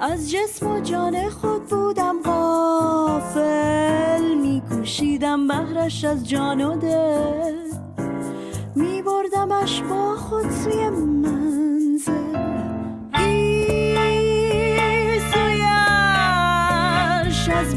از 0.00 0.30
جسم 0.30 0.70
و 0.70 0.80
جان 0.80 1.30
خود 1.30 1.66
بودم 1.66 2.22
غافل. 2.22 4.34
میکوشیدم 4.34 5.48
بهرش 5.48 6.04
از 6.04 6.28
جان 6.28 6.60
و 6.60 6.76
دل. 6.76 7.54
میبردمش 8.74 9.82
با 9.82 10.16
خود 10.16 10.50
سوی 10.50 10.88
منزل. 10.88 12.48
از 17.58 17.74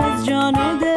همه 0.00 0.50
رنج 0.50 0.82
و 0.82 0.87